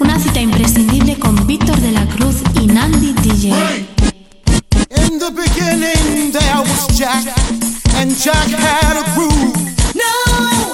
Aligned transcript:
Una 0.00 0.18
cita 0.18 0.40
imprescindible 0.40 1.18
con 1.18 1.46
Víctor 1.46 1.76
de 1.80 1.90
la 1.90 2.06
Cruz 2.06 2.36
y 2.54 2.66
Nandi 2.66 3.12
DJ. 3.14 3.48
In 4.96 5.18
the 5.18 5.30
beginning 5.30 6.30
there 6.32 6.60
was 6.60 6.86
Jack, 6.96 7.24
and 7.96 8.14
Jack 8.16 8.48
had 8.48 8.96
a 8.96 9.04
groove. 9.14 9.56
No, 9.94 10.72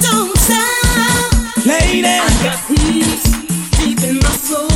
don't 0.00 0.36
stop. 0.38 1.66
Lady, 1.66 2.04
I 2.06 2.18
got 2.42 2.58
peace 2.68 3.32
deep 3.78 4.00
in 4.04 4.18
my 4.18 4.30
soul. 4.36 4.68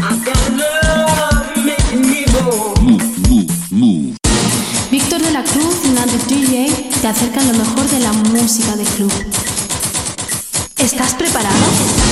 I 0.00 0.16
got 0.24 0.50
love 0.50 1.64
making 1.64 2.02
me 2.02 2.24
go. 2.32 2.74
Víctor 4.90 5.22
de 5.22 5.30
la 5.30 5.44
Cruz 5.44 5.76
y 5.84 5.88
Nandi 5.90 6.18
DJ 6.28 6.90
te 7.00 7.08
acercan 7.08 7.46
lo 7.46 7.58
mejor 7.58 7.88
de 7.88 8.00
la 8.00 8.12
música 8.12 8.74
de 8.76 8.84
club. 8.84 9.12
¿Estás 10.78 11.14
preparado? 11.14 12.11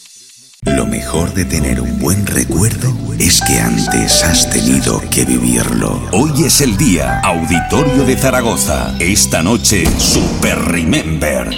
Lo 0.67 0.85
mejor 0.85 1.33
de 1.33 1.43
tener 1.43 1.81
un 1.81 1.97
buen 1.97 2.27
recuerdo 2.27 2.93
es 3.17 3.41
que 3.41 3.59
antes 3.59 4.23
has 4.23 4.47
tenido 4.51 5.01
que 5.09 5.25
vivirlo. 5.25 5.99
Hoy 6.11 6.43
es 6.43 6.61
el 6.61 6.77
día, 6.77 7.19
Auditorio 7.21 8.05
de 8.05 8.15
Zaragoza. 8.15 8.95
Esta 8.99 9.41
noche, 9.41 9.85
Super 9.97 10.59
Remember. 10.59 11.49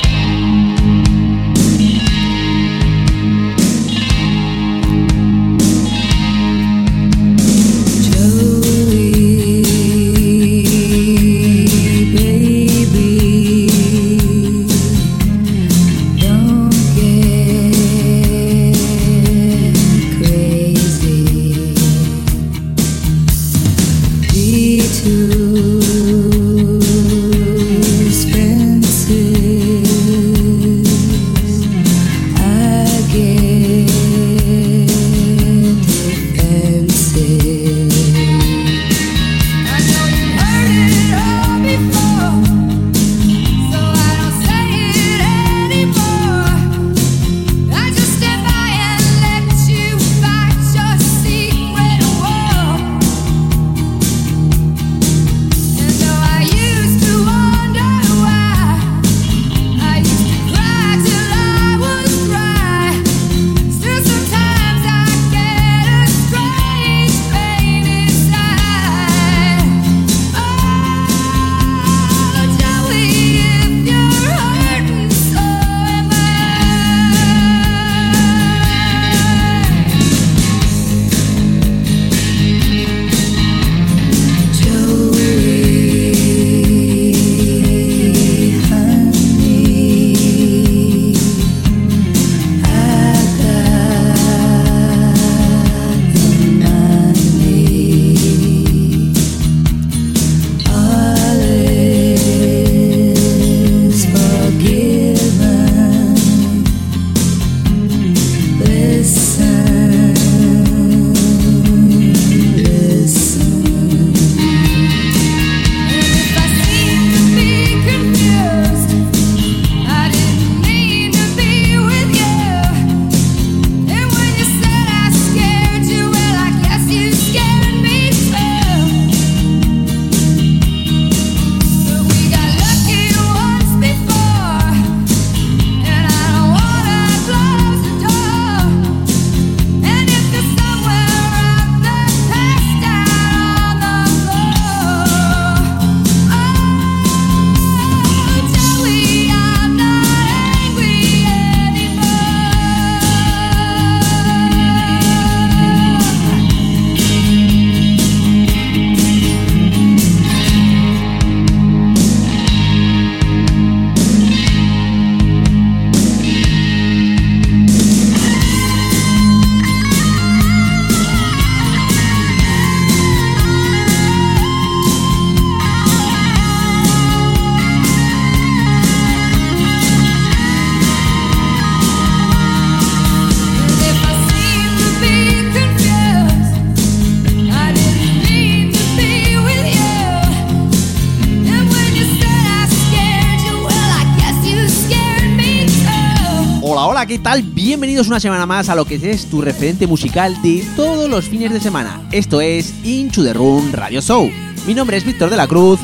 Bienvenidos 198.03 198.25
una 198.25 198.35
semana 198.35 198.45
más 198.45 198.67
a 198.67 198.75
lo 198.75 198.83
que 198.83 198.95
es 198.95 199.27
tu 199.27 199.41
referente 199.41 199.87
musical 199.87 200.35
de 200.41 200.65
todos 200.75 201.09
los 201.09 201.29
fines 201.29 201.53
de 201.53 201.61
semana. 201.61 202.05
Esto 202.11 202.41
es 202.41 202.73
Into 202.83 203.23
the 203.23 203.31
Room 203.31 203.71
Radio 203.71 204.01
Show. 204.01 204.29
Mi 204.67 204.73
nombre 204.73 204.97
es 204.97 205.05
Víctor 205.05 205.29
de 205.29 205.37
la 205.37 205.47
Cruz. 205.47 205.79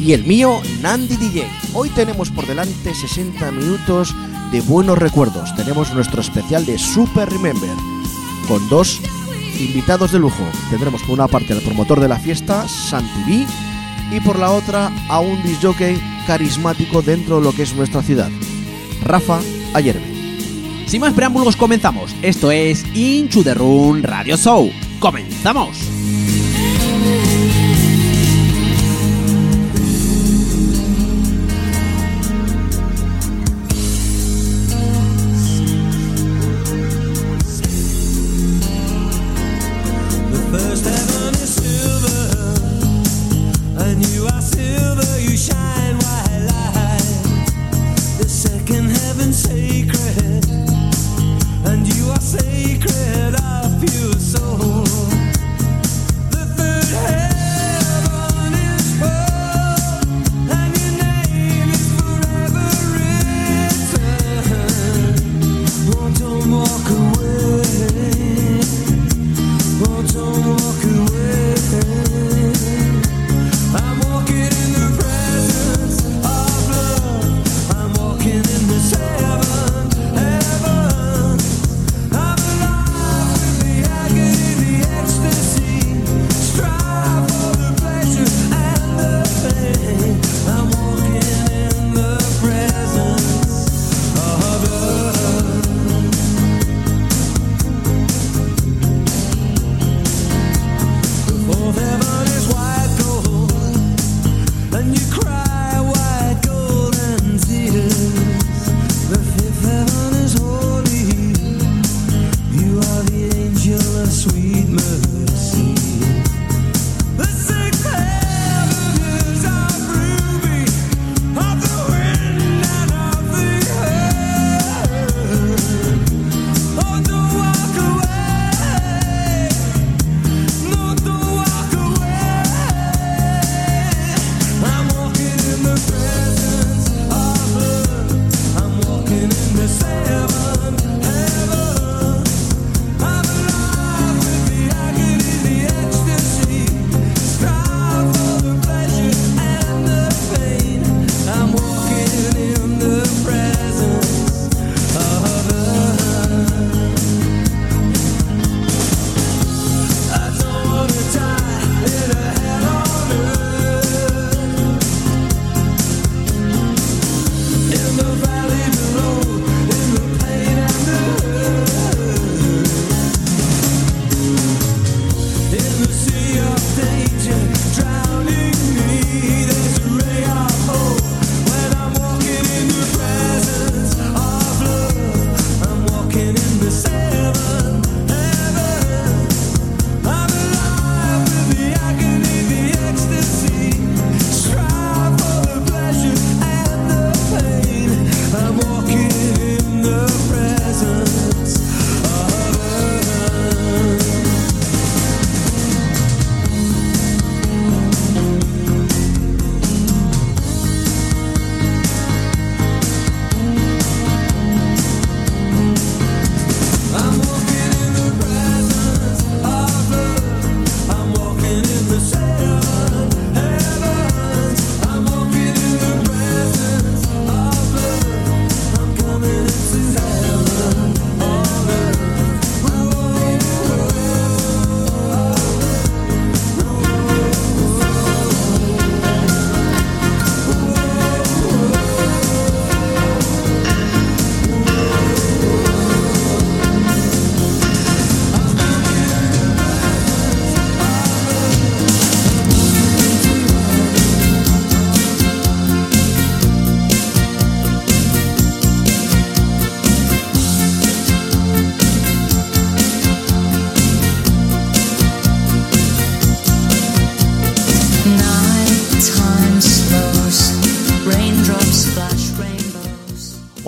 Y 0.00 0.12
el 0.12 0.24
mío, 0.24 0.60
Nandi 0.82 1.16
DJ. 1.16 1.46
Hoy 1.72 1.90
tenemos 1.90 2.30
por 2.30 2.48
delante 2.48 2.92
60 2.92 3.52
minutos 3.52 4.12
de 4.50 4.60
buenos 4.62 4.98
recuerdos. 4.98 5.54
Tenemos 5.54 5.94
nuestro 5.94 6.20
especial 6.20 6.66
de 6.66 6.78
Super 6.78 7.30
Remember 7.30 7.76
con 8.48 8.68
dos 8.68 9.00
invitados 9.60 10.10
de 10.10 10.18
lujo. 10.18 10.42
Tendremos 10.70 11.02
por 11.02 11.12
una 11.12 11.28
parte 11.28 11.52
al 11.52 11.60
promotor 11.60 12.00
de 12.00 12.08
la 12.08 12.18
fiesta, 12.18 12.66
Santi 12.66 13.22
B, 13.24 13.46
y 14.16 14.20
por 14.20 14.36
la 14.36 14.50
otra 14.50 14.90
a 15.08 15.20
un 15.20 15.40
disjockey 15.44 15.96
carismático 16.26 17.02
dentro 17.02 17.36
de 17.36 17.44
lo 17.44 17.52
que 17.52 17.62
es 17.62 17.72
nuestra 17.76 18.02
ciudad, 18.02 18.30
Rafa 19.04 19.38
Ayerbe. 19.74 20.13
Sin 20.86 21.00
más 21.00 21.14
preámbulos, 21.14 21.56
comenzamos. 21.56 22.14
Esto 22.22 22.50
es 22.50 22.84
Into 22.94 23.42
the 23.42 23.54
Room 23.54 24.02
Radio 24.02 24.36
Show. 24.36 24.70
¡Comenzamos! 25.00 25.78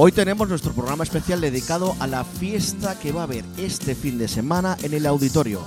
Hoy 0.07 0.13
tenemos 0.13 0.49
nuestro 0.49 0.73
programa 0.73 1.03
especial 1.03 1.41
dedicado 1.41 1.97
a 1.99 2.07
la 2.07 2.23
fiesta 2.23 2.97
que 2.97 3.11
va 3.11 3.23
a 3.23 3.25
haber 3.25 3.45
este 3.59 3.97
fin 3.97 4.19
de 4.19 4.29
semana 4.29 4.77
en 4.85 4.95
el 4.95 5.05
auditorio. 5.05 5.63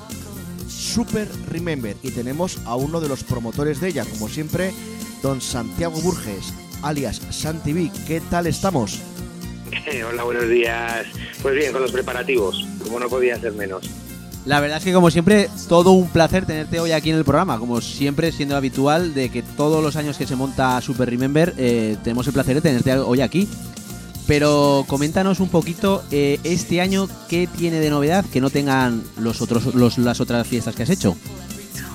Super 0.70 1.28
Remember 1.50 1.98
y 2.04 2.12
tenemos 2.12 2.58
a 2.64 2.78
uno 2.78 3.02
de 3.02 3.10
los 3.10 3.26
promotores 3.26 3.82
de 3.82 3.90
ella, 3.90 4.06
como 4.06 4.30
siempre, 4.30 4.72
don 5.22 5.42
Santiago 5.42 6.00
Burges, 6.00 6.54
alias 6.82 7.22
Santi 7.32 7.92
¿Qué 8.08 8.22
tal 8.30 8.48
estamos? 8.48 9.02
Hola, 10.10 10.24
buenos 10.24 10.48
días. 10.48 11.06
Pues 11.42 11.56
bien, 11.56 11.74
con 11.74 11.82
los 11.82 11.92
preparativos, 11.92 12.66
como 12.82 12.98
no 12.98 13.10
podía 13.10 13.38
ser 13.42 13.52
menos. 13.52 13.90
La 14.46 14.62
verdad 14.62 14.78
es 14.78 14.86
que 14.86 14.94
como 14.94 15.12
siempre, 15.12 15.50
todo 15.68 15.92
un 15.92 16.08
placer 16.08 16.46
tenerte 16.46 16.80
hoy 16.80 16.94
aquí 16.94 17.10
en 17.10 17.18
el 17.18 17.26
programa, 17.26 17.60
como 17.60 17.82
siempre 17.82 18.32
siendo 18.32 18.56
habitual 18.56 19.14
de 19.14 19.30
que 19.30 19.44
todos 19.44 19.84
los 19.84 19.98
años 19.98 20.18
que 20.18 20.26
se 20.26 20.38
monta 20.38 20.80
Super 20.80 21.10
Remember 21.10 21.54
eh, 21.58 21.98
tenemos 22.06 22.26
el 22.28 22.32
placer 22.32 22.56
de 22.56 22.62
tenerte 22.62 22.98
hoy 23.00 23.20
aquí. 23.20 23.50
Pero 24.30 24.86
coméntanos 24.88 25.40
un 25.40 25.50
poquito 25.50 26.04
eh, 26.12 26.38
este 26.44 26.82
año 26.82 27.10
qué 27.30 27.48
tiene 27.48 27.80
de 27.80 27.90
novedad 27.90 28.24
que 28.32 28.40
no 28.40 28.52
tengan 28.52 29.04
los 29.20 29.42
otros 29.42 29.74
los, 29.74 29.98
las 29.98 30.22
otras 30.22 30.48
fiestas 30.48 30.76
que 30.76 30.84
has 30.84 30.92
hecho. 30.92 31.18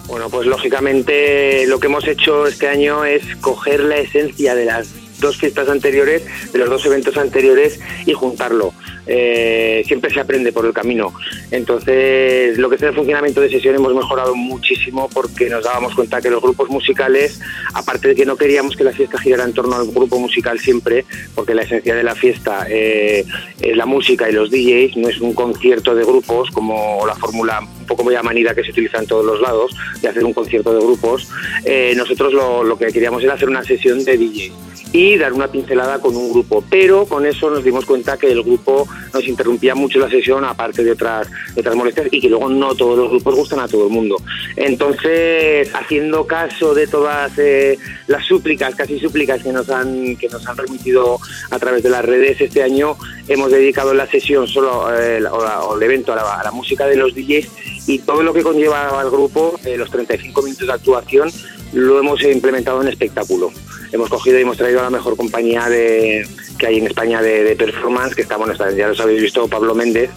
Bueno, 0.08 0.28
pues 0.28 0.44
lógicamente 0.48 1.64
lo 1.68 1.78
que 1.78 1.86
hemos 1.86 2.08
hecho 2.08 2.48
este 2.48 2.66
año 2.66 3.04
es 3.04 3.36
coger 3.36 3.84
la 3.84 3.98
esencia 3.98 4.56
de 4.56 4.64
las 4.64 4.88
dos 5.20 5.36
fiestas 5.36 5.68
anteriores, 5.68 6.24
de 6.52 6.58
los 6.58 6.68
dos 6.68 6.84
eventos 6.86 7.16
anteriores 7.16 7.78
y 8.04 8.14
juntarlo. 8.14 8.74
Eh, 9.06 9.82
siempre 9.86 10.12
se 10.12 10.20
aprende 10.20 10.52
por 10.52 10.66
el 10.66 10.72
camino. 10.72 11.12
Entonces, 11.50 12.56
lo 12.58 12.68
que 12.68 12.76
es 12.76 12.82
el 12.82 12.94
funcionamiento 12.94 13.40
de 13.40 13.50
sesión 13.50 13.74
hemos 13.74 13.94
mejorado 13.94 14.34
muchísimo 14.34 15.08
porque 15.12 15.48
nos 15.50 15.64
dábamos 15.64 15.94
cuenta 15.94 16.20
que 16.20 16.30
los 16.30 16.42
grupos 16.42 16.70
musicales, 16.70 17.40
aparte 17.74 18.08
de 18.08 18.14
que 18.14 18.24
no 18.24 18.36
queríamos 18.36 18.76
que 18.76 18.84
la 18.84 18.92
fiesta 18.92 19.18
girara 19.18 19.44
en 19.44 19.52
torno 19.52 19.76
al 19.76 19.86
grupo 19.86 20.18
musical 20.18 20.58
siempre, 20.58 21.04
porque 21.34 21.54
la 21.54 21.62
esencia 21.62 21.94
de 21.94 22.02
la 22.02 22.14
fiesta 22.14 22.66
eh, 22.68 23.24
es 23.60 23.76
la 23.76 23.86
música 23.86 24.28
y 24.28 24.32
los 24.32 24.50
DJs, 24.50 24.96
no 24.96 25.08
es 25.08 25.20
un 25.20 25.34
concierto 25.34 25.94
de 25.94 26.04
grupos 26.04 26.50
como 26.50 27.04
la 27.06 27.14
fórmula 27.14 27.60
un 27.60 27.86
poco 27.86 28.04
muy 28.04 28.14
amanida 28.14 28.54
que 28.54 28.64
se 28.64 28.70
utiliza 28.70 28.98
en 28.98 29.06
todos 29.06 29.24
los 29.26 29.40
lados, 29.40 29.76
de 30.00 30.08
hacer 30.08 30.24
un 30.24 30.32
concierto 30.32 30.72
de 30.72 30.80
grupos. 30.80 31.28
Eh, 31.64 31.92
nosotros 31.96 32.32
lo, 32.32 32.64
lo 32.64 32.78
que 32.78 32.86
queríamos 32.86 33.22
era 33.22 33.34
hacer 33.34 33.48
una 33.48 33.62
sesión 33.62 34.02
de 34.04 34.16
DJs 34.16 34.52
y 34.94 35.18
dar 35.18 35.32
una 35.32 35.48
pincelada 35.48 35.98
con 35.98 36.16
un 36.16 36.30
grupo. 36.30 36.64
Pero 36.70 37.04
con 37.06 37.26
eso 37.26 37.50
nos 37.50 37.64
dimos 37.64 37.84
cuenta 37.84 38.16
que 38.16 38.30
el 38.30 38.42
grupo 38.42 38.88
nos 39.12 39.26
interrumpía 39.26 39.74
mucho 39.74 39.98
la 39.98 40.08
sesión, 40.08 40.44
aparte 40.44 40.84
de 40.84 40.92
otras, 40.92 41.28
otras 41.56 41.74
molestias, 41.74 42.08
y 42.10 42.20
que 42.20 42.28
luego 42.28 42.48
no 42.48 42.74
todos 42.74 42.98
los 42.98 43.10
grupos 43.10 43.34
gustan 43.34 43.60
a 43.60 43.68
todo 43.68 43.86
el 43.86 43.92
mundo. 43.92 44.16
Entonces, 44.56 45.70
haciendo 45.74 46.26
caso 46.26 46.74
de 46.74 46.86
todas 46.86 47.32
eh, 47.38 47.78
las 48.06 48.24
súplicas, 48.26 48.74
casi 48.74 48.98
súplicas 48.98 49.42
que 49.42 49.52
nos 49.52 49.68
han 49.70 50.16
que 50.16 50.28
nos 50.28 50.46
han 50.46 50.56
remitido 50.56 51.18
a 51.50 51.58
través 51.58 51.82
de 51.82 51.90
las 51.90 52.04
redes 52.04 52.40
este 52.40 52.62
año, 52.62 52.96
hemos 53.28 53.50
dedicado 53.50 53.94
la 53.94 54.06
sesión 54.06 54.46
solo 54.46 54.88
eh, 54.96 55.22
o, 55.24 55.76
el 55.76 55.82
evento 55.82 56.12
a 56.12 56.42
la, 56.44 56.52
música 56.52 56.86
de 56.86 56.96
los 56.96 57.14
DJs 57.14 57.88
y 57.88 57.98
todo 57.98 58.22
lo 58.22 58.32
que 58.32 58.42
conlleva 58.42 59.00
al 59.00 59.10
grupo, 59.10 59.58
eh, 59.64 59.76
los 59.76 59.90
35 59.90 60.42
minutos 60.42 60.66
de 60.66 60.72
actuación, 60.72 61.30
lo 61.72 61.98
hemos 61.98 62.22
implementado 62.22 62.80
en 62.82 62.88
espectáculo 62.88 63.50
hemos 63.94 64.08
cogido 64.08 64.38
y 64.38 64.42
hemos 64.42 64.56
traído 64.56 64.80
a 64.80 64.84
la 64.84 64.90
mejor 64.90 65.16
compañía 65.16 65.68
de, 65.68 66.26
que 66.58 66.66
hay 66.66 66.78
en 66.78 66.86
España 66.86 67.22
de, 67.22 67.54
performance, 67.54 68.14
que 68.14 68.22
está, 68.22 68.36
bueno, 68.36 68.52
ya 68.54 68.88
los 68.88 69.00
habéis 69.00 69.22
visto, 69.22 69.46
Pablo 69.46 69.74
Méndez, 69.74 70.10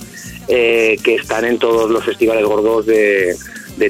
eh, 0.47 0.97
que 1.03 1.15
están 1.15 1.45
en 1.45 1.59
todos 1.59 1.89
los 1.89 2.03
festivales 2.03 2.43
gordos 2.43 2.87
de, 2.87 3.35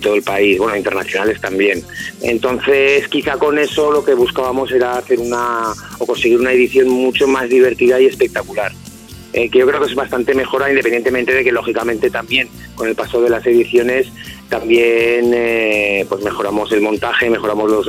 todo 0.01 0.15
el 0.15 0.23
país, 0.23 0.57
bueno, 0.57 0.75
internacionales 0.75 1.39
también. 1.39 1.81
Entonces, 2.21 3.07
quizá 3.07 3.37
con 3.37 3.57
eso 3.57 3.89
lo 3.89 4.03
que 4.03 4.13
buscábamos 4.13 4.71
era 4.73 4.97
hacer 4.97 5.19
una, 5.19 5.71
o 5.99 6.05
conseguir 6.05 6.39
una 6.39 6.51
edición 6.51 6.89
mucho 6.89 7.25
más 7.25 7.47
divertida 7.47 7.99
y 8.01 8.07
espectacular. 8.07 8.73
Eh, 9.31 9.49
que 9.49 9.59
yo 9.59 9.67
creo 9.67 9.79
que 9.79 9.87
es 9.87 9.95
bastante 9.95 10.33
mejora, 10.33 10.69
independientemente 10.69 11.33
de 11.33 11.43
que 11.43 11.51
lógicamente 11.51 12.09
también 12.09 12.49
con 12.75 12.87
el 12.87 12.95
paso 12.95 13.21
de 13.21 13.29
las 13.29 13.45
ediciones 13.45 14.07
también 14.49 15.31
eh, 15.33 16.05
pues 16.07 16.23
mejoramos 16.23 16.71
el 16.71 16.81
montaje, 16.81 17.29
mejoramos 17.29 17.69
los 17.69 17.87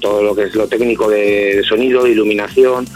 todo 0.00 0.22
lo 0.22 0.34
que 0.34 0.44
es 0.44 0.54
lo 0.54 0.66
técnico 0.66 1.08
de, 1.08 1.62
sonido, 1.68 2.04
de 2.04 2.10
iluminación. 2.10 2.86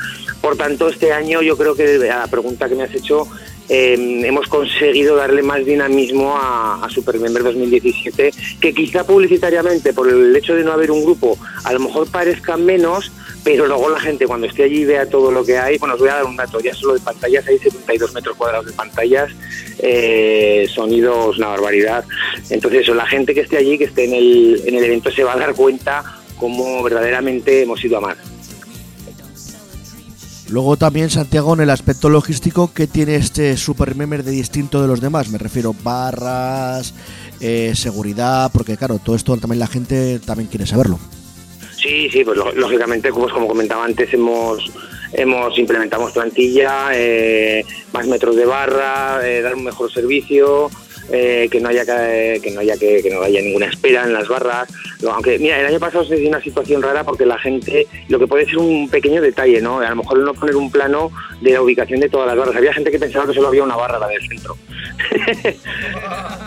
Por 0.40 0.56
tanto, 0.56 0.88
este 0.88 1.12
año 1.12 1.42
yo 1.42 1.56
creo 1.56 1.74
que 1.74 2.10
a 2.10 2.20
la 2.20 2.26
pregunta 2.26 2.68
que 2.68 2.74
me 2.74 2.84
has 2.84 2.94
hecho, 2.94 3.28
em, 3.68 4.24
hemos 4.24 4.48
conseguido 4.48 5.16
darle 5.16 5.42
más 5.42 5.64
dinamismo 5.64 6.36
a, 6.36 6.84
a 6.84 6.88
Supermember 6.88 7.42
2017, 7.42 8.32
que 8.60 8.74
quizá 8.74 9.04
publicitariamente, 9.04 9.92
por 9.92 10.08
el 10.08 10.34
hecho 10.34 10.54
de 10.54 10.64
no 10.64 10.72
haber 10.72 10.90
un 10.90 11.04
grupo, 11.04 11.38
a 11.64 11.72
lo 11.72 11.80
mejor 11.80 12.10
parezca 12.10 12.56
menos, 12.56 13.12
pero 13.42 13.66
luego 13.66 13.88
la 13.88 14.00
gente 14.00 14.26
cuando 14.26 14.46
esté 14.46 14.64
allí 14.64 14.84
vea 14.84 15.06
todo 15.08 15.30
lo 15.30 15.44
que 15.44 15.58
hay, 15.58 15.78
bueno, 15.78 15.94
os 15.94 16.00
voy 16.00 16.10
a 16.10 16.16
dar 16.16 16.24
un 16.24 16.36
dato, 16.36 16.60
ya 16.60 16.74
solo 16.74 16.94
de 16.94 17.00
pantallas 17.00 17.46
hay 17.46 17.58
72 17.58 18.12
metros 18.12 18.36
cuadrados 18.36 18.66
de 18.66 18.72
pantallas, 18.72 19.30
eh, 19.78 20.66
sonidos, 20.72 21.38
una 21.38 21.48
barbaridad. 21.48 22.04
Entonces, 22.50 22.82
eso, 22.82 22.94
la 22.94 23.06
gente 23.06 23.34
que 23.34 23.40
esté 23.40 23.56
allí, 23.56 23.78
que 23.78 23.84
esté 23.84 24.04
en 24.04 24.14
el, 24.14 24.62
en 24.66 24.74
el 24.74 24.84
evento, 24.84 25.10
se 25.10 25.24
va 25.24 25.34
a 25.34 25.38
dar 25.38 25.54
cuenta 25.54 26.19
cómo 26.40 26.82
verdaderamente 26.82 27.62
hemos 27.62 27.84
ido 27.84 27.98
a 27.98 28.00
más. 28.00 28.16
Luego 30.48 30.76
también, 30.76 31.10
Santiago, 31.10 31.54
en 31.54 31.60
el 31.60 31.70
aspecto 31.70 32.08
logístico, 32.08 32.72
¿qué 32.74 32.88
tiene 32.88 33.14
este 33.14 33.56
Super 33.56 33.94
Memer 33.94 34.24
de 34.24 34.32
distinto 34.32 34.82
de 34.82 34.88
los 34.88 35.00
demás? 35.00 35.28
Me 35.30 35.38
refiero 35.38 35.76
barras, 35.84 36.92
eh, 37.40 37.72
seguridad, 37.76 38.50
porque 38.52 38.76
claro, 38.76 38.98
todo 38.98 39.14
esto 39.14 39.36
también 39.36 39.60
la 39.60 39.68
gente 39.68 40.18
también 40.18 40.48
quiere 40.48 40.66
saberlo. 40.66 40.98
Sí, 41.76 42.10
sí, 42.10 42.24
pues 42.24 42.36
lógicamente, 42.56 43.12
pues 43.12 43.32
como 43.32 43.46
comentaba 43.46 43.84
antes, 43.84 44.12
hemos 44.12 44.72
hemos 45.12 45.58
implementamos 45.58 46.12
plantilla, 46.12 46.90
eh, 46.94 47.64
más 47.92 48.06
metros 48.06 48.36
de 48.36 48.44
barra, 48.44 49.20
eh, 49.26 49.42
dar 49.42 49.54
un 49.54 49.64
mejor 49.64 49.92
servicio, 49.92 50.70
eh, 51.10 51.48
que 51.50 51.60
no 51.60 51.68
haya 51.68 51.84
que, 51.84 52.50
no 52.52 52.60
haya 52.60 52.76
que, 52.76 53.10
no 53.10 53.22
haya 53.22 53.40
ninguna 53.40 53.66
espera 53.66 54.04
en 54.04 54.12
las 54.12 54.28
barras. 54.28 54.68
Aunque, 55.10 55.38
mira, 55.38 55.58
el 55.60 55.66
año 55.66 55.80
pasado 55.80 56.04
se 56.04 56.16
dio 56.16 56.28
una 56.28 56.42
situación 56.42 56.82
rara 56.82 57.04
porque 57.04 57.26
la 57.26 57.38
gente, 57.38 57.86
lo 58.08 58.18
que 58.18 58.26
puede 58.26 58.46
ser 58.46 58.58
un 58.58 58.88
pequeño 58.88 59.20
detalle, 59.22 59.60
¿no? 59.60 59.80
A 59.80 59.90
lo 59.90 59.96
mejor 59.96 60.18
no 60.18 60.34
poner 60.34 60.56
un 60.56 60.70
plano 60.70 61.10
de 61.40 61.52
la 61.52 61.62
ubicación 61.62 62.00
de 62.00 62.08
todas 62.08 62.26
las 62.26 62.36
barras. 62.36 62.56
Había 62.56 62.72
gente 62.72 62.90
que 62.90 62.98
pensaba 62.98 63.26
que 63.26 63.34
solo 63.34 63.48
había 63.48 63.62
una 63.62 63.76
barra, 63.76 63.98
la 63.98 64.08
del 64.08 64.26
centro. 64.28 64.56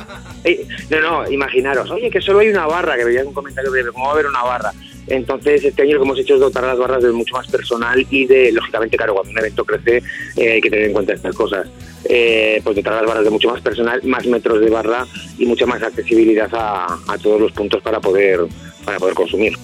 no, 0.89 0.99
no, 0.99 1.31
imaginaros, 1.31 1.89
oye, 1.91 2.09
que 2.09 2.21
solo 2.21 2.39
hay 2.39 2.49
una 2.49 2.67
barra, 2.67 2.95
que 2.95 3.05
veía 3.05 3.23
un 3.23 3.33
comentario 3.33 3.71
de 3.71 3.91
cómo 3.91 4.05
va 4.05 4.11
a 4.11 4.13
haber 4.13 4.27
una 4.27 4.43
barra. 4.43 4.71
Entonces, 5.07 5.63
este 5.63 5.81
año 5.81 5.93
lo 5.93 5.99
que 5.99 6.05
hemos 6.05 6.19
hecho 6.19 6.35
es 6.35 6.39
dotar 6.39 6.63
a 6.63 6.67
las 6.67 6.77
barras 6.77 7.03
de 7.03 7.11
mucho 7.11 7.35
más 7.35 7.47
personal 7.47 8.05
y 8.09 8.25
de, 8.25 8.51
lógicamente, 8.51 8.97
claro, 8.97 9.13
cuando 9.13 9.31
un 9.31 9.39
evento 9.39 9.65
crece 9.65 10.01
eh, 10.37 10.51
hay 10.53 10.61
que 10.61 10.69
tener 10.69 10.85
en 10.85 10.93
cuenta 10.93 11.13
estas 11.13 11.35
cosas. 11.35 11.67
Eh, 12.05 12.59
pues 12.63 12.75
dotar 12.75 12.93
a 12.93 12.97
las 12.97 13.05
barras 13.07 13.23
de 13.23 13.29
mucho 13.29 13.49
más 13.49 13.61
personal, 13.61 14.01
más 14.03 14.25
metros 14.25 14.59
de 14.59 14.69
barra 14.69 15.05
y 15.37 15.45
mucha 15.45 15.65
más 15.65 15.81
accesibilidad 15.81 16.49
a, 16.53 17.17
todos 17.21 17.39
los 17.39 17.51
puntos 17.51 17.81
para 17.81 17.99
poder, 17.99 18.41
para 18.83 18.99
poder 18.99 19.13
consumir. 19.13 19.57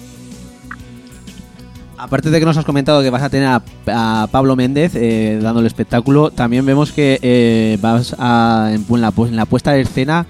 Aparte 1.98 2.30
de 2.30 2.38
que 2.38 2.46
nos 2.46 2.56
has 2.56 2.64
comentado 2.64 3.02
que 3.02 3.10
vas 3.10 3.22
a 3.22 3.28
tener 3.28 3.46
a, 3.46 4.28
Pablo 4.32 4.56
Méndez 4.56 4.94
eh, 4.94 5.38
dando 5.42 5.60
el 5.60 5.66
espectáculo, 5.66 6.30
también 6.30 6.64
vemos 6.64 6.92
que 6.92 7.18
eh, 7.20 7.76
vas 7.82 8.16
a, 8.18 8.72
en, 8.72 9.00
la, 9.00 9.12
en 9.14 9.36
la 9.36 9.44
puesta 9.44 9.72
de 9.72 9.82
escena 9.82 10.26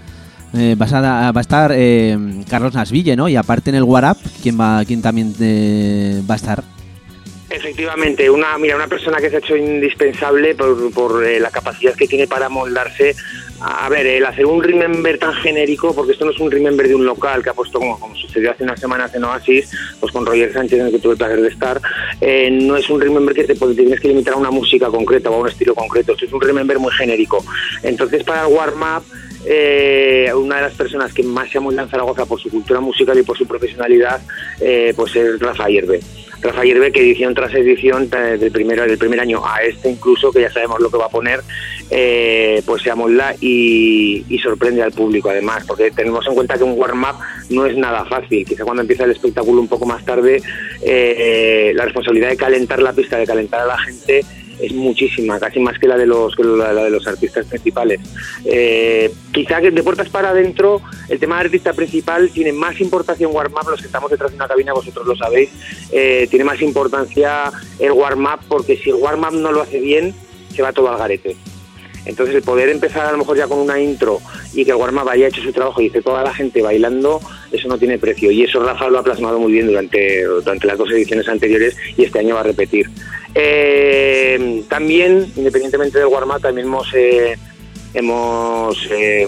eh, 0.52 0.75
va 0.75 1.30
a 1.33 1.40
estar 1.40 1.73
eh, 1.75 2.16
Carlos 2.49 2.75
Nasville, 2.75 3.16
¿no? 3.16 3.28
Y 3.28 3.37
aparte 3.37 3.71
en 3.71 3.76
el 3.76 3.85
WhatsApp, 3.85 4.19
¿quién, 4.42 4.59
va, 4.59 4.85
quién 4.85 5.00
también 5.00 5.33
eh, 5.40 6.23
va 6.28 6.35
a 6.35 6.37
estar? 6.37 6.64
Efectivamente, 7.49 8.30
una, 8.30 8.57
mira, 8.59 8.76
una 8.76 8.87
persona 8.87 9.19
que 9.19 9.28
se 9.28 9.37
ha 9.37 9.38
hecho 9.40 9.57
indispensable 9.57 10.54
por, 10.54 10.92
por 10.92 11.25
la 11.25 11.50
capacidad 11.50 11.95
que 11.95 12.07
tiene 12.07 12.26
para 12.28 12.49
moldarse. 12.49 13.14
A 13.61 13.88
ver, 13.88 14.07
el 14.07 14.25
hacer 14.25 14.47
un 14.47 14.62
remember 14.62 15.19
tan 15.19 15.35
genérico, 15.35 15.95
porque 15.95 16.12
esto 16.12 16.25
no 16.25 16.30
es 16.30 16.38
un 16.38 16.50
remember 16.50 16.88
de 16.88 16.95
un 16.95 17.04
local 17.04 17.42
que 17.42 17.50
ha 17.50 17.54
puesto 17.54 17.78
como, 17.78 17.99
como 17.99 18.14
sucedió 18.16 18.52
hace 18.52 18.62
unas 18.64 18.80
semanas 18.80 19.14
en 19.14 19.25
Oasis, 19.25 19.71
pues 19.99 20.12
con 20.12 20.25
Roger 20.25 20.52
Sánchez 20.52 20.80
en 20.80 20.87
el 20.87 20.92
que 20.92 20.99
tuve 21.00 21.12
el 21.12 21.19
placer 21.19 21.40
de 21.42 21.49
estar, 21.49 21.80
no 22.52 22.76
es 22.76 22.88
un 22.88 23.00
remember 23.00 23.35
que 23.35 23.45
te, 23.45 23.54
tienes 23.54 24.00
que 24.00 24.09
limitar 24.09 24.35
a 24.35 24.37
una 24.38 24.50
música 24.50 24.87
concreta 24.87 25.28
o 25.30 25.35
a 25.35 25.38
un 25.38 25.49
estilo 25.49 25.75
concreto, 25.75 26.14
es 26.19 26.33
un 26.33 26.40
remember 26.40 26.78
muy 26.78 26.92
genérico. 26.92 27.45
Entonces 27.83 28.25
para 28.25 28.47
el 28.47 28.54
warm-up 28.54 29.04
eh, 29.44 30.30
una 30.35 30.56
de 30.56 30.62
las 30.62 30.75
personas 30.75 31.12
que 31.12 31.23
más 31.23 31.50
se 31.50 31.59
ha 31.59 31.61
en 31.61 31.88
Zaragoza 31.88 32.26
por 32.26 32.40
su 32.40 32.50
cultura 32.50 32.80
musical 32.80 33.18
y 33.18 33.23
por 33.23 33.37
su 33.37 33.47
profesionalidad, 33.47 34.20
eh, 34.61 34.92
pues 34.97 35.16
es 35.16 35.40
Rafa 35.40 35.68
Hierbe. 35.68 36.00
Rafa 36.42 36.64
Hierbe, 36.64 36.90
que 36.90 37.00
edición 37.00 37.35
tras 37.35 37.54
edición, 37.54 38.09
eh, 38.12 38.38
del, 38.38 38.50
primero, 38.50 38.87
del 38.87 38.99
primer 38.99 39.20
año 39.20 39.42
a 39.44 39.62
este 39.62 39.90
incluso, 39.90 40.32
que 40.32 40.40
ya 40.40 40.50
sabemos 40.50 40.80
lo 40.80 40.90
que 40.90 40.97
va 40.97 41.06
a 41.06 41.11
poner, 41.11 41.40
eh, 41.90 42.62
pues 42.64 42.82
se 42.82 42.90
amolda 42.90 43.35
y, 43.40 44.25
y, 44.28 44.38
sorprende 44.38 44.82
al 44.82 44.92
público 44.92 45.28
además, 45.28 45.64
porque 45.66 45.90
tenemos 45.90 46.26
en 46.26 46.35
cuenta 46.35 46.56
que 46.56 46.64
un 46.64 46.78
warm-up 46.78 47.16
no 47.50 47.66
es 47.66 47.76
nada 47.76 48.04
fácil. 48.06 48.47
Quizá 48.47 48.64
cuando 48.64 48.82
empieza 48.82 49.04
el 49.04 49.11
espectáculo 49.11 49.61
un 49.61 49.68
poco 49.68 49.87
más 49.87 50.04
tarde, 50.04 50.40
la 50.82 51.85
responsabilidad 51.85 52.30
de 52.30 52.37
calentar 52.37 52.80
la 52.80 52.92
pista, 52.92 53.18
de 53.18 53.26
calentar 53.26 53.61
a 53.61 53.66
la 53.66 53.78
gente, 53.78 54.25
es 54.62 54.73
muchísima, 54.73 55.38
casi 55.38 55.61
más 55.61 55.79
que 55.79 55.88
la 55.88 55.97
de 55.97 56.07
los, 56.07 56.38
la, 56.38 56.73
de 56.73 56.90
los 56.90 57.07
artistas 57.07 57.47
principales. 57.47 58.00
Eh, 58.45 59.12
quizá 59.33 59.61
que 59.61 59.71
de 59.71 59.83
puertas 59.83 60.09
para 60.09 60.31
adentro, 60.31 60.81
el 61.09 61.19
tema 61.19 61.37
de 61.37 61.47
artista 61.47 61.73
principal 61.73 62.31
tiene 62.31 62.52
más 62.52 62.81
importancia 62.81 63.26
en 63.26 63.35
warm-up, 63.35 63.71
los 63.71 63.81
que 63.81 63.87
estamos 63.87 64.11
detrás 64.11 64.31
de 64.31 64.37
una 64.37 64.49
cabina, 64.49 64.73
vosotros 64.73 65.07
lo 65.07 65.17
sabéis, 65.17 65.50
eh, 65.93 66.26
tiene 66.31 66.45
más 66.45 66.61
importancia 66.62 67.50
el 67.79 67.93
warm-up 67.93 68.40
porque 68.49 68.76
si 68.76 68.90
el 68.90 68.97
warm-up 68.97 69.33
no 69.33 69.52
lo 69.52 69.62
hace 69.62 69.81
bien, 69.81 70.14
se 70.55 70.62
va 70.62 70.73
todo 70.73 70.90
al 70.90 70.99
garete. 70.99 71.37
Entonces 72.07 72.35
el 72.35 72.43
poder 72.43 72.71
empezar 72.71 73.07
a 73.07 73.12
lo 73.12 73.19
mejor 73.19 73.37
ya 73.37 73.47
con 73.47 73.59
una 73.59 73.79
intro 73.79 74.21
y 74.55 74.64
que 74.64 74.71
el 74.71 74.76
warm-up 74.79 75.09
haya 75.09 75.29
hecho 75.29 75.43
su 75.43 75.52
trabajo 75.52 75.81
y 75.81 75.87
esté 75.87 76.00
toda 76.02 76.23
la 76.23 76.33
gente 76.33 76.62
bailando, 76.62 77.21
eso 77.52 77.69
no 77.69 77.79
tiene 77.79 77.99
precio. 77.99 78.31
Y 78.31 78.43
eso 78.45 78.62
Rafa 78.62 78.88
lo 78.88 78.99
ha 78.99 79.02
plasmado 79.02 79.38
muy 79.38 79.52
bien 79.52 79.67
durante, 79.67 80.25
durante 80.25 80.67
las 80.67 80.79
dos 80.79 80.90
ediciones 80.90 81.29
anteriores 81.29 81.76
y 81.97 82.05
este 82.05 82.21
año 82.21 82.35
va 82.35 82.40
a 82.40 82.45
repetir. 82.45 82.88
Eh, 83.34 84.62
también, 84.68 85.32
independientemente 85.37 85.99
del 85.99 86.08
warm-up, 86.08 86.40
también 86.40 86.66
hemos, 86.66 86.88
eh, 86.94 87.37
hemos 87.94 88.76
eh, 88.90 89.26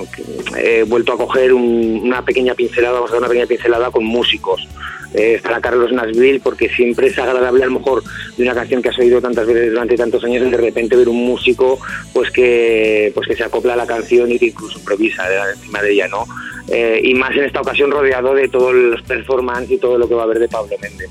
eh, 0.56 0.85
vuelto 0.87 1.12
a 1.12 1.16
coger 1.16 1.52
un- 1.52 2.00
una 2.04 2.25
pequeña 2.25 2.54
pincelada, 2.54 2.94
vamos 2.94 3.12
a 3.12 3.18
una 3.18 3.28
pequeña 3.28 3.47
pincelada 3.47 3.90
con 3.90 4.04
músicos. 4.04 4.66
Eh, 5.14 5.35
estará 5.35 5.61
Carlos 5.61 5.92
Nasville 5.92 6.40
porque 6.40 6.71
siempre 6.71 7.09
es 7.09 7.18
agradable 7.18 7.62
a 7.62 7.66
lo 7.66 7.73
mejor 7.78 8.02
de 8.37 8.42
una 8.44 8.54
canción 8.54 8.80
que 8.80 8.88
has 8.88 8.99
oído 8.99 9.21
tantas 9.21 9.47
veces 9.47 9.71
durante 9.71 9.94
tantos 9.94 10.25
años 10.25 10.47
y 10.47 10.50
de 10.50 10.56
repente 10.56 10.97
ver 10.97 11.09
un 11.11 11.26
músico 11.26 11.78
pues 12.14 12.30
que 12.30 13.12
pues 13.14 13.28
que 13.28 13.37
se 13.37 13.44
acopla 13.44 13.75
a 13.75 13.76
la 13.76 13.87
canción 13.87 14.32
y 14.32 14.38
que 14.38 14.47
incluso 14.47 14.78
improvisa 14.78 15.28
de- 15.28 15.52
encima 15.54 15.82
de 15.82 15.92
ella 15.92 16.09
no 16.09 16.25
Eh, 16.68 17.00
y 17.04 17.12
más 17.14 17.37
en 17.37 17.44
esta 17.44 17.61
ocasión 17.61 17.90
rodeado 17.90 18.35
de 18.35 18.49
todos 18.49 18.73
los 18.73 19.02
performance 19.02 19.68
y 19.73 19.76
todo 19.78 19.99
lo 19.99 20.09
que 20.09 20.14
va 20.14 20.23
a 20.23 20.25
haber 20.25 20.38
de 20.38 20.49
Pablo 20.49 20.75
Méndez 20.80 21.11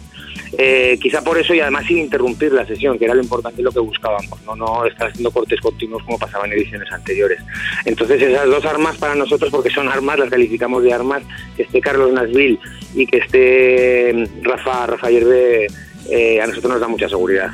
Eh, 0.58 0.98
quizá 1.01 1.24
por 1.24 1.38
eso 1.38 1.53
y 1.53 1.62
además 1.62 1.86
sin 1.86 2.00
interrumpir 2.00 2.51
la 2.51 2.65
sesión, 2.65 2.98
que 3.00 3.05
era 3.05 3.13
lo 3.13 3.22
importante 3.22 3.62
lo 3.62 3.72
que 3.72 3.79
buscábamos, 3.79 4.41
no, 4.46 4.55
no 4.55 4.86
estar 4.86 5.08
haciendo 5.08 5.31
cortes 5.31 5.62
continuos 5.62 6.03
como 6.03 6.20
pasaba 6.20 6.46
en 6.46 6.53
ediciones 6.53 6.91
anteriores. 6.91 7.39
Entonces 7.86 8.22
esas 8.22 8.48
dos 8.48 8.65
armas 8.65 8.98
para 8.98 9.15
nosotros, 9.15 9.50
porque 9.50 9.70
son 9.70 9.88
armas, 9.88 10.20
las 10.20 10.29
calificamos 10.29 10.84
de 10.84 10.93
armas, 10.93 11.24
que 11.55 11.63
esté 11.63 11.79
Carlos 11.79 12.12
Nasville 12.12 12.60
y 12.93 13.05
que 13.05 13.17
esté 13.17 14.13
mm, 14.13 14.43
Rafa, 14.43 14.88
Rafa 14.88 15.10
Hierve, 15.10 15.67
eh, 16.10 16.41
a 16.41 16.48
nosotros 16.48 16.74
nos 16.74 16.81
da 16.81 16.88
mucha 16.88 17.08
seguridad. 17.08 17.51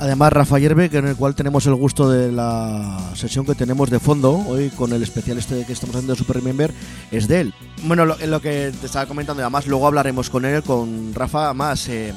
Además, 0.00 0.32
Rafa 0.32 0.58
Hierve, 0.58 0.88
que 0.88 0.96
en 0.96 1.08
el 1.08 1.14
cual 1.16 1.34
tenemos 1.34 1.66
el 1.66 1.74
gusto 1.74 2.08
de 2.08 2.32
la 2.32 2.98
sesión 3.14 3.44
que 3.44 3.54
tenemos 3.54 3.90
de 3.90 4.00
fondo 4.00 4.32
hoy 4.48 4.70
con 4.70 4.94
el 4.94 5.02
especial 5.02 5.36
este 5.36 5.66
que 5.66 5.74
estamos 5.74 5.94
haciendo 5.94 6.14
de 6.14 6.18
Super 6.18 6.36
Remember, 6.36 6.72
es 7.10 7.28
de 7.28 7.40
él. 7.42 7.54
Bueno, 7.84 8.06
lo, 8.06 8.16
lo 8.16 8.40
que 8.40 8.72
te 8.80 8.86
estaba 8.86 9.04
comentando, 9.04 9.42
además 9.42 9.66
luego 9.66 9.86
hablaremos 9.86 10.30
con 10.30 10.46
él, 10.46 10.62
con 10.62 11.14
Rafa, 11.14 11.52
más. 11.52 11.86
eh, 11.88 12.14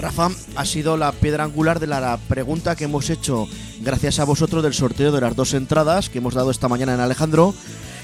Rafa 0.00 0.30
ha 0.56 0.64
sido 0.64 0.96
la 0.96 1.12
piedra 1.12 1.44
angular 1.44 1.80
de 1.80 1.86
la 1.86 2.18
pregunta 2.28 2.74
que 2.76 2.84
hemos 2.84 3.10
hecho 3.10 3.46
gracias 3.82 4.18
a 4.18 4.24
vosotros 4.24 4.62
del 4.62 4.72
sorteo 4.72 5.12
de 5.12 5.20
las 5.20 5.36
dos 5.36 5.52
entradas 5.52 6.08
que 6.08 6.18
hemos 6.18 6.32
dado 6.32 6.50
esta 6.50 6.66
mañana 6.68 6.94
en 6.94 7.00
Alejandro. 7.00 7.54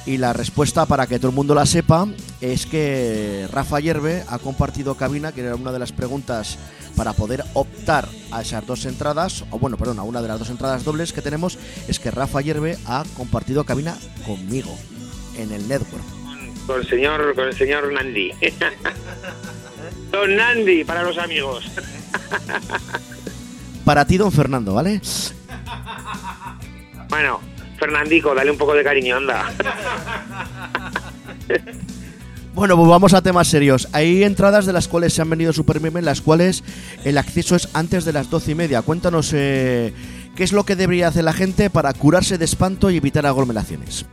Y 0.09 0.17
la 0.17 0.33
respuesta, 0.33 0.87
para 0.87 1.07
que 1.07 1.19
todo 1.19 1.29
el 1.29 1.35
mundo 1.37 1.55
la 1.55 1.67
sepa, 1.67 2.09
es 2.41 2.65
que 2.65 3.47
Rafa 3.53 3.79
Hierve 3.79 4.25
ha 4.31 4.39
compartido 4.39 4.95
cabina, 4.95 5.33
que 5.33 5.43
era 5.43 5.55
una 5.55 5.71
de 5.71 5.79
las 5.79 5.93
preguntas 5.93 6.57
para 6.97 7.13
poder 7.13 7.45
optar 7.53 8.09
a 8.31 8.41
esas 8.41 8.67
dos 8.67 8.87
entradas, 8.87 9.45
o 9.51 9.59
bueno, 9.59 9.77
perdón, 9.77 9.99
a 9.99 10.05
una 10.05 10.23
de 10.23 10.29
las 10.29 10.39
dos 10.39 10.49
entradas 10.49 10.83
dobles 10.83 11.13
que 11.13 11.21
tenemos, 11.21 11.59
es 11.89 12.01
que 12.01 12.11
Rafa 12.11 12.41
Hierve 12.41 12.79
ha 12.87 13.05
compartido 13.19 13.65
cabina 13.65 13.99
conmigo 14.27 14.75
en 15.37 15.53
el 15.53 15.69
network. 15.69 16.03
Con 16.67 16.81
el 16.81 16.89
señor, 16.89 17.35
con 17.35 17.45
el 17.45 17.55
señor 17.55 17.93
Nandi. 17.93 18.31
Don 20.11 20.35
Nandi 20.35 20.85
para 20.85 21.03
los 21.03 21.19
amigos. 21.19 21.71
Para 23.85 24.07
ti, 24.07 24.17
don 24.17 24.33
Fernando, 24.33 24.73
¿vale? 24.73 25.03
Bueno, 27.11 27.41
Fernandico, 27.79 28.35
dale 28.35 28.51
un 28.51 28.59
poco 28.59 28.75
de 28.75 28.85
cariño, 28.85 29.17
anda. 29.17 29.51
Bueno, 32.55 32.77
pues 32.77 32.89
vamos 32.89 33.15
a 33.15 33.23
temas 33.23 33.47
serios. 33.47 33.89
Hay 33.93 34.25
entradas 34.25 34.67
de 34.67 34.73
las 34.73 34.89
cuales 34.89 35.13
se 35.13 35.23
han 35.23 35.31
venido 35.31 35.53
Super 35.53 35.81
Meme, 35.81 36.01
en 36.01 36.05
las 36.05 36.21
cuales 36.21 36.65
el 37.05 37.17
acceso 37.17 37.55
es 37.55 37.69
antes 37.73 38.05
de 38.05 38.13
las 38.13 38.31
doce 38.31 38.51
y 38.51 38.55
media. 38.57 38.83
Cuéntanos 38.83 39.33
eh, 39.33 39.93
qué 40.35 40.43
es 40.43 40.53
lo 40.53 40.65
que 40.65 40.75
debería 40.75 41.07
hacer 41.07 41.23
la 41.23 41.33
gente 41.33 41.71
para 41.71 41.93
curarse 41.93 42.37
de 42.37 42.45
espanto 42.45 42.91
y 42.91 42.97
evitar 42.97 43.27
aglomeraciones. 43.27 44.07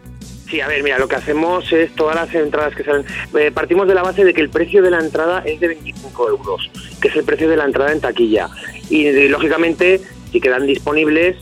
Sí, 0.48 0.62
a 0.62 0.68
ver, 0.68 0.84
mira, 0.84 1.00
lo 1.00 1.08
que 1.08 1.16
hacemos 1.16 1.74
es 1.74 1.92
todas 1.96 2.16
las 2.16 2.34
entradas 2.36 2.76
que 2.76 2.84
salen. 2.84 3.04
eh, 3.40 3.52
partimos 3.52 3.88
de 3.88 3.96
la 3.96 4.04
base 4.04 4.24
de 4.24 4.32
que 4.32 4.42
el 4.42 4.50
precio 4.50 4.84
de 4.84 4.92
la 4.92 5.00
entrada 5.00 5.40
es 5.40 5.60
de 5.60 5.70
25 5.70 6.30
euros, 6.30 6.70
que 7.02 7.08
es 7.08 7.16
el 7.16 7.24
precio 7.24 7.50
de 7.50 7.58
la 7.58 7.66
entrada 7.66 7.92
en 7.92 8.00
taquilla. 8.00 8.50
Y, 8.92 9.08
eh, 9.08 9.28
lógicamente, 9.28 10.02
si 10.32 10.40
quedan 10.40 10.68
disponibles, 10.68 11.36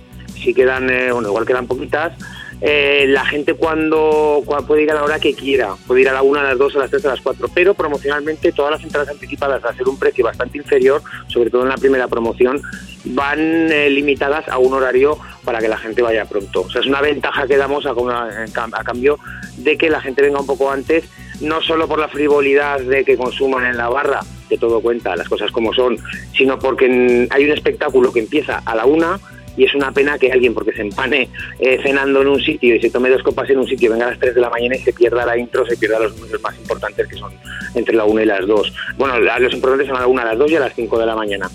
si 0.44 0.54
quedan, 0.54 0.90
eh, 0.90 1.12
bueno, 1.12 1.30
igual 1.30 1.46
quedan 1.46 1.68
poquitas, 1.68 2.14
eh, 2.62 3.06
la 3.10 3.26
gente 3.26 3.56
cuando, 3.56 4.42
cua- 4.46 4.66
puede 4.66 4.84
ir 4.84 4.92
a 4.92 4.94
la 4.96 5.04
hora 5.04 5.20
que 5.20 5.34
quiera, 5.34 5.76
puede 5.86 6.02
ir 6.02 6.10
a 6.10 6.14
la 6.14 6.22
1, 6.22 6.40
a 6.40 6.44
las 6.44 6.58
2, 6.58 6.76
a 6.76 6.80
las 6.80 6.90
3, 6.92 7.06
a 7.06 7.10
las 7.10 7.22
4, 7.22 7.48
pero 7.54 7.74
promocionalmente 7.74 8.52
todas 8.54 8.72
las 8.72 8.84
entradas 8.84 9.10
anticipadas 9.10 9.64
a 9.66 9.74
ser 9.74 9.88
un 9.90 10.00
precio 10.00 10.24
bastante 10.24 10.60
inferior, 10.60 11.02
sobre 11.28 11.50
todo 11.50 11.64
en 11.64 11.70
la 11.70 11.78
primera 11.78 12.08
promoción, 12.08 12.62
van 13.06 13.40
eh, 13.40 13.90
limitadas 13.90 14.48
a 14.48 14.60
un 14.60 14.74
horario 14.74 15.18
para 15.44 15.60
que 15.60 15.68
la 15.68 15.78
gente 15.78 16.02
vaya 16.02 16.24
pronto. 16.26 16.62
O 16.62 16.70
sea, 16.70 16.80
es 16.82 16.88
una 16.88 17.02
ventaja 17.02 17.48
que 17.48 17.58
damos 17.58 17.86
a, 17.86 17.90
a- 17.92 18.84
cambio 18.86 19.20
de 19.58 19.78
que 19.78 19.90
la 19.90 20.00
gente 20.00 20.22
venga 20.22 20.40
un 20.40 20.46
poco 20.48 20.72
antes, 20.72 21.04
no 21.42 21.62
solo 21.62 21.88
por 21.90 22.00
la 22.00 22.08
frivolidad 22.08 22.80
de 22.80 23.04
que 23.04 23.18
consuman 23.18 23.66
en 23.66 23.76
la 23.76 23.90
barra, 23.90 24.22
que 24.48 24.58
todo 24.58 24.80
cuenta, 24.80 25.16
las 25.18 25.28
cosas 25.28 25.52
como 25.52 25.74
son, 25.74 25.98
sino 26.38 26.58
porque 26.60 27.28
hay 27.30 27.44
un 27.46 27.52
espectáculo 27.52 28.14
que 28.14 28.20
empieza 28.22 28.62
a 28.66 28.74
la 28.76 28.86
una 28.86 29.20
y 29.56 29.66
es 29.66 29.76
una 29.76 29.92
pena 29.92 30.18
que 30.18 30.32
alguien, 30.32 30.54
porque 30.54 30.74
se 30.74 30.82
empane 30.82 31.30
eh, 31.60 31.80
cenando 31.84 32.22
en 32.22 32.28
un 32.28 32.42
sitio 32.42 32.76
y 32.76 32.82
se 32.82 32.90
tome 32.90 33.10
dos 33.10 33.24
copas 33.24 33.50
en 33.50 33.60
un 33.60 33.68
sitio, 33.68 33.92
venga 33.92 34.08
a 34.08 34.10
las 34.12 34.20
3 34.20 34.36
de 34.36 34.42
la 34.42 34.50
mañana 34.50 34.76
y 34.76 34.80
se 34.80 34.94
pierda 34.94 35.26
la 35.26 35.38
intro, 35.38 35.66
se 35.66 35.78
pierda 35.78 36.00
los 36.00 36.16
números 36.18 36.42
más 36.42 36.58
importantes 36.58 37.08
que 37.08 37.16
son 37.16 37.32
entre 37.76 37.96
la 37.96 38.06
1 38.06 38.22
y 38.22 38.26
las 38.26 38.46
2. 38.48 38.74
Bueno, 38.98 39.20
los 39.20 39.54
importantes 39.54 39.88
son 39.88 39.98
a 39.98 40.02
la 40.02 40.08
1, 40.08 40.22
a 40.22 40.26
las 40.26 40.38
2 40.38 40.52
y 40.52 40.56
a 40.56 40.60
las 40.60 40.74
5 40.74 41.00
de 41.00 41.06
la 41.06 41.16
mañana. 41.16 41.50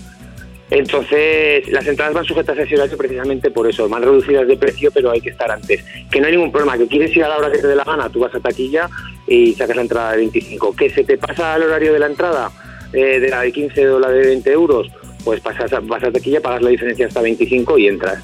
Entonces, 0.71 1.67
las 1.69 1.87
entradas 1.87 2.13
van 2.13 2.25
sujetas 2.25 2.57
a 2.57 2.61
ese 2.61 2.75
horario 2.75 2.95
precisamente 2.95 3.49
por 3.49 3.67
eso, 3.67 3.89
van 3.89 4.03
reducidas 4.03 4.47
de 4.47 4.55
precio, 4.55 4.91
pero 4.91 5.09
hay 5.09 5.19
que 5.19 5.29
estar 5.29 5.49
antes. 5.49 5.83
Que 6.11 6.21
no 6.21 6.27
hay 6.27 6.33
ningún 6.33 6.51
problema, 6.51 6.77
que 6.77 6.87
quieres 6.87 7.15
ir 7.15 7.23
a 7.23 7.29
la 7.29 7.37
hora 7.37 7.51
que 7.51 7.57
te 7.57 7.67
dé 7.67 7.75
la 7.75 7.83
gana, 7.83 8.09
tú 8.09 8.19
vas 8.19 8.35
a 8.35 8.39
taquilla 8.39 8.87
y 9.27 9.53
sacas 9.53 9.75
la 9.75 9.81
entrada 9.81 10.11
de 10.11 10.17
25. 10.17 10.75
Que 10.75 10.91
se 10.91 11.03
te 11.03 11.17
pasa 11.17 11.55
el 11.55 11.63
horario 11.63 11.91
de 11.93 11.99
la 11.99 12.05
entrada, 12.05 12.51
eh, 12.93 13.19
de 13.19 13.29
la 13.29 13.41
de 13.41 13.51
15 13.51 13.89
o 13.89 13.99
la 13.99 14.09
de 14.09 14.27
20 14.27 14.51
euros, 14.51 14.91
pues 15.29 15.41
pasas 15.41 15.69
vas 15.85 16.03
a 16.03 16.11
taquilla, 16.11 16.41
pagas 16.41 16.63
la 16.63 16.71
diferencia 16.71 17.05
hasta 17.05 17.21
25 17.21 17.77
y 17.77 17.87
entras. 17.87 18.23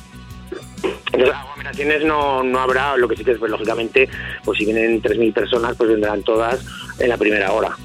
Entonces, 1.13 1.35
aglomeraciones 1.35 2.03
no, 2.03 2.41
no 2.41 2.59
habrá, 2.59 2.97
lo 2.97 3.07
que 3.07 3.15
sí 3.15 3.23
que 3.23 3.33
es, 3.33 3.37
pues, 3.37 3.51
lógicamente, 3.51 4.09
pues 4.43 4.57
si 4.57 4.65
vienen 4.65 5.03
3.000 5.03 5.31
personas, 5.31 5.75
pues 5.77 5.91
vendrán 5.91 6.23
todas 6.23 6.65
en 6.97 7.09
la 7.09 7.17
primera 7.17 7.51
hora. 7.51 7.77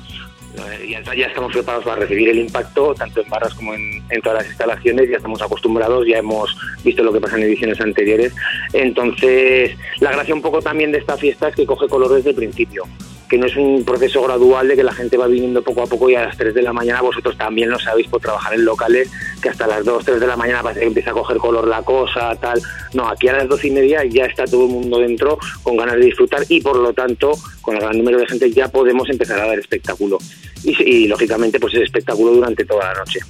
Eh, 0.56 0.88
Ya, 0.88 1.14
ya 1.14 1.26
estamos 1.26 1.52
preparados 1.52 1.84
para 1.84 2.00
recibir 2.00 2.30
el 2.30 2.38
impacto, 2.38 2.94
tanto 2.94 3.20
en 3.20 3.28
barras 3.28 3.52
como 3.52 3.74
en, 3.74 4.02
en 4.08 4.22
todas 4.22 4.38
las 4.38 4.46
instalaciones, 4.46 5.10
ya 5.10 5.18
estamos 5.18 5.42
acostumbrados, 5.42 6.06
ya 6.06 6.16
hemos 6.16 6.56
visto 6.82 7.02
lo 7.02 7.12
que 7.12 7.20
pasa 7.20 7.36
en 7.36 7.42
ediciones 7.42 7.78
anteriores. 7.78 8.34
Entonces, 8.72 9.76
la 9.98 10.12
gracia 10.12 10.34
un 10.34 10.40
poco 10.40 10.62
también 10.62 10.92
de 10.92 10.98
esta 10.98 11.18
fiesta 11.18 11.48
es 11.48 11.56
que 11.56 11.66
coge 11.66 11.88
color 11.88 12.14
desde 12.14 12.30
el 12.30 12.36
principio, 12.36 12.84
que 13.30 13.38
no 13.38 13.46
es 13.46 13.56
un 13.56 13.84
proceso 13.84 14.20
gradual 14.22 14.66
de 14.66 14.74
que 14.74 14.82
la 14.82 14.92
gente 14.92 15.16
va 15.16 15.28
viniendo 15.28 15.62
poco 15.62 15.82
a 15.82 15.86
poco 15.86 16.10
y 16.10 16.16
a 16.16 16.24
las 16.24 16.36
3 16.36 16.52
de 16.52 16.62
la 16.62 16.72
mañana 16.72 17.00
vosotros 17.00 17.38
también 17.38 17.70
lo 17.70 17.78
sabéis 17.78 18.08
por 18.08 18.20
trabajar 18.20 18.54
en 18.54 18.64
locales, 18.64 19.08
que 19.40 19.48
hasta 19.48 19.68
las 19.68 19.84
2, 19.84 20.04
3 20.04 20.20
de 20.20 20.26
la 20.26 20.36
mañana 20.36 20.64
parece 20.64 20.80
que 20.80 20.86
empieza 20.88 21.10
a 21.10 21.14
coger 21.14 21.36
color 21.36 21.68
la 21.68 21.82
cosa, 21.82 22.34
tal. 22.40 22.60
No, 22.92 23.08
aquí 23.08 23.28
a 23.28 23.34
las 23.34 23.48
12 23.48 23.68
y 23.68 23.70
media 23.70 24.04
ya 24.04 24.24
está 24.24 24.44
todo 24.46 24.66
el 24.66 24.72
mundo 24.72 24.98
dentro 24.98 25.38
con 25.62 25.76
ganas 25.76 25.94
de 25.94 26.06
disfrutar 26.06 26.42
y 26.48 26.60
por 26.60 26.76
lo 26.76 26.92
tanto, 26.92 27.30
con 27.62 27.76
el 27.76 27.82
gran 27.82 27.96
número 27.96 28.18
de 28.18 28.26
gente 28.26 28.50
ya 28.50 28.66
podemos 28.66 29.08
empezar 29.08 29.38
a 29.38 29.46
dar 29.46 29.58
espectáculo. 29.60 30.18
Y, 30.64 30.82
y, 30.82 31.06
lógicamente 31.06 31.60
pues 31.60 31.74
es 31.74 31.82
espectáculo 31.82 32.32
durante 32.32 32.64
toda 32.64 32.92
la 32.92 32.98
noche. 32.98 33.20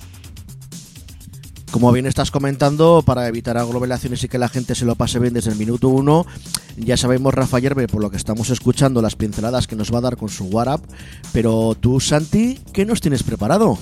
Como 1.70 1.92
bien 1.92 2.06
estás 2.06 2.32
comentando, 2.32 3.04
para 3.06 3.28
evitar 3.28 3.56
aglomeraciones 3.56 4.24
y 4.24 4.28
que 4.28 4.38
la 4.38 4.48
gente 4.48 4.74
se 4.74 4.84
lo 4.84 4.96
pase 4.96 5.20
bien 5.20 5.34
desde 5.34 5.52
el 5.52 5.56
minuto 5.56 5.88
uno, 5.88 6.26
ya 6.76 6.96
sabemos, 6.96 7.32
Rafa 7.32 7.60
Yerbe, 7.60 7.86
por 7.86 8.02
lo 8.02 8.10
que 8.10 8.16
estamos 8.16 8.50
escuchando, 8.50 9.00
las 9.00 9.14
pinceladas 9.14 9.68
que 9.68 9.76
nos 9.76 9.94
va 9.94 9.98
a 9.98 10.02
dar 10.02 10.16
con 10.16 10.28
su 10.28 10.46
WhatsApp. 10.46 10.82
Pero 11.32 11.76
tú, 11.78 12.00
Santi, 12.00 12.58
¿qué 12.72 12.84
nos 12.84 13.00
tienes 13.00 13.22
preparado? 13.22 13.78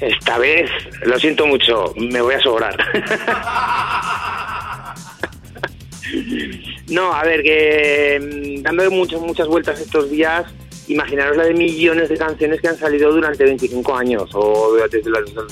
Esta 0.00 0.38
vez, 0.38 0.70
lo 1.06 1.18
siento 1.18 1.46
mucho, 1.46 1.94
me 1.96 2.20
voy 2.20 2.34
a 2.34 2.40
sobrar. 2.40 2.76
no, 6.88 7.14
a 7.14 7.22
ver, 7.22 7.42
que 7.42 8.58
mm, 8.58 8.62
dando 8.62 8.90
muchas, 8.90 9.20
muchas 9.20 9.48
vueltas 9.48 9.80
estos 9.80 10.10
días, 10.10 10.44
imaginaros 10.88 11.36
la 11.36 11.44
de 11.44 11.54
millones 11.54 12.08
de 12.08 12.16
canciones 12.16 12.60
que 12.60 12.68
han 12.68 12.78
salido 12.78 13.12
durante 13.12 13.44
25 13.44 13.94
años 13.94 14.30
o 14.34 14.74
desde, 14.90 15.10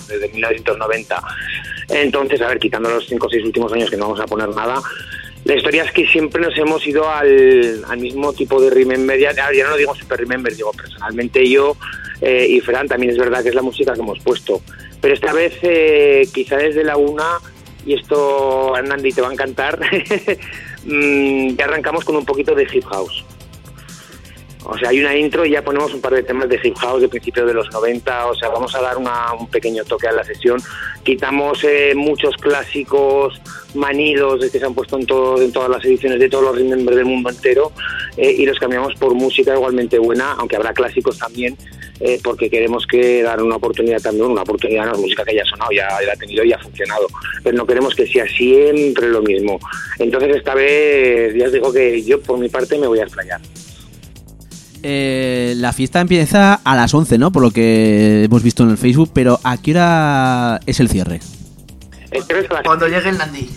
desde 0.09 0.29
1990. 0.29 1.23
Entonces, 1.89 2.41
a 2.41 2.49
ver, 2.49 2.59
quitando 2.59 2.91
los 2.91 3.07
5 3.07 3.27
o 3.27 3.31
6 3.31 3.45
últimos 3.45 3.73
años 3.73 3.91
que 3.91 3.97
no 3.97 4.05
vamos 4.05 4.21
a 4.21 4.27
poner 4.27 4.49
nada, 4.49 4.81
la 5.45 5.57
historia 5.57 5.83
es 5.83 5.93
que 5.93 6.07
siempre 6.07 6.41
nos 6.41 6.57
hemos 6.57 6.87
ido 6.87 7.09
al, 7.09 7.83
mismo 7.99 8.33
tipo 8.33 8.61
de 8.61 8.71
Remember. 8.71 9.19
Ya, 9.19 9.33
ya 9.33 9.65
no 9.65 9.71
lo 9.71 9.77
digo 9.77 9.95
Super 9.95 10.21
Remember, 10.21 10.55
digo 10.55 10.73
personalmente 10.73 11.49
yo 11.49 11.77
eh, 12.21 12.47
y 12.49 12.61
Fran 12.61 12.87
también 12.87 13.11
es 13.11 13.19
verdad 13.19 13.43
que 13.43 13.49
es 13.49 13.55
la 13.55 13.63
música 13.63 13.93
que 13.93 14.01
hemos 14.01 14.21
puesto. 14.21 14.63
Pero 15.01 15.15
esta 15.15 15.33
vez, 15.33 15.55
eh, 15.63 16.29
quizá 16.33 16.57
desde 16.57 16.85
la 16.85 16.97
una, 16.97 17.39
y 17.85 17.95
esto, 17.95 18.73
Nandi, 18.85 19.11
te 19.11 19.21
va 19.21 19.31
a 19.31 19.33
encantar, 19.33 19.81
mm, 20.85 21.57
ya 21.57 21.65
arrancamos 21.65 22.05
con 22.05 22.15
un 22.15 22.25
poquito 22.25 22.55
de 22.55 22.69
hip 22.73 22.85
house. 22.85 23.25
O 24.65 24.79
sea, 24.79 24.91
hay 24.91 25.01
una 25.01 25.17
intro 25.17 25.45
y 25.45 25.51
ya 25.51 25.63
ponemos 25.63 25.93
un 25.93 26.01
par 26.01 26.15
de 26.15 26.23
temas 26.23 26.49
de 26.49 26.61
hip 26.63 26.77
house 26.79 27.01
de 27.03 27.09
principios 27.09 27.47
de 27.47 27.55
los 27.55 27.71
90. 27.73 28.27
O 28.29 28.35
sea, 28.35 28.49
vamos 28.49 28.75
a 28.75 28.81
dar 28.81 28.97
una- 28.97 29.33
un 29.39 29.49
pequeño 29.49 29.85
toque 29.85 30.07
a 30.09 30.13
la 30.13 30.23
sesión. 30.25 30.61
Quitamos 31.03 31.65
eh, 31.65 31.93
muchos 31.97 32.35
clásicos 32.37 33.41
manidos 33.75 34.41
que 34.51 34.59
se 34.59 34.65
han 34.65 34.75
puesto 34.75 34.99
en, 34.99 35.07
todo- 35.07 35.37
todas 35.51 35.69
las 35.71 35.85
ediciones 35.85 36.21
de 36.21 36.29
todos 36.29 36.45
los 36.45 36.57
Remember 36.57 36.95
del 36.95 37.07
mundo 37.07 37.31
entero 37.31 37.73
eh, 38.17 38.31
y 38.39 38.47
los 38.47 38.59
cambiamos 38.59 38.95
por 38.95 39.15
música 39.15 39.55
igualmente 39.55 39.99
buena, 39.99 40.33
aunque 40.39 40.57
habrá 40.57 40.73
clásicos 40.75 41.19
también 41.19 41.57
eh, 42.01 42.21
porque 42.23 42.51
queremos 42.51 42.87
que 42.87 43.23
dar 43.23 43.43
una 43.43 43.57
oportunidad 43.57 44.01
también, 44.01 44.27
una 44.27 44.43
oportunidad 44.43 44.87
no 44.87 44.93
es 44.93 44.99
música 44.99 45.25
que 45.25 45.35
ya 45.37 45.43
ha 45.43 45.47
sonado, 45.47 45.71
ya, 45.73 45.89
ya 46.05 46.13
ha 46.13 46.17
tenido 46.17 46.45
y 46.45 46.53
ha 46.53 46.59
funcionado, 46.59 47.07
pero 47.43 47.57
no 47.57 47.67
queremos 47.67 47.95
que 47.95 48.07
sea 48.07 48.27
siempre 48.27 49.09
lo 49.09 49.23
mismo. 49.23 49.59
Entonces 49.99 50.37
esta 50.37 50.55
vez 50.55 51.35
ya 51.35 51.47
os 51.47 51.53
digo 51.53 51.73
que 51.73 52.03
yo 52.03 52.21
por 52.21 52.39
mi 52.39 52.49
parte 52.49 52.77
me 52.79 52.87
voy 52.87 52.99
a 53.01 53.05
explayar. 53.05 53.41
Eh, 54.83 55.55
la 55.57 55.73
fiesta 55.73 56.01
empieza 56.01 56.55
a 56.55 56.77
las 56.77 56.93
11, 56.93 57.19
¿no? 57.19 57.31
Por 57.31 57.43
lo 57.43 57.51
que 57.51 58.25
hemos 58.25 58.43
visto 58.43 58.63
en 58.65 58.71
el 58.71 58.79
Facebook, 58.79 59.11
pero 59.15 59.39
¿a 59.45 59.57
qué 59.57 59.73
hora 59.73 60.61
es 60.67 60.81
el 60.81 60.89
cierre? 60.89 61.21
El 62.11 62.23
cierre 62.25 62.41
es 62.45 62.51
a 62.51 62.55
las- 62.55 62.63
Cuando 62.65 62.87
llegue 62.89 63.09
el 63.09 63.19
Nandi. 63.19 63.49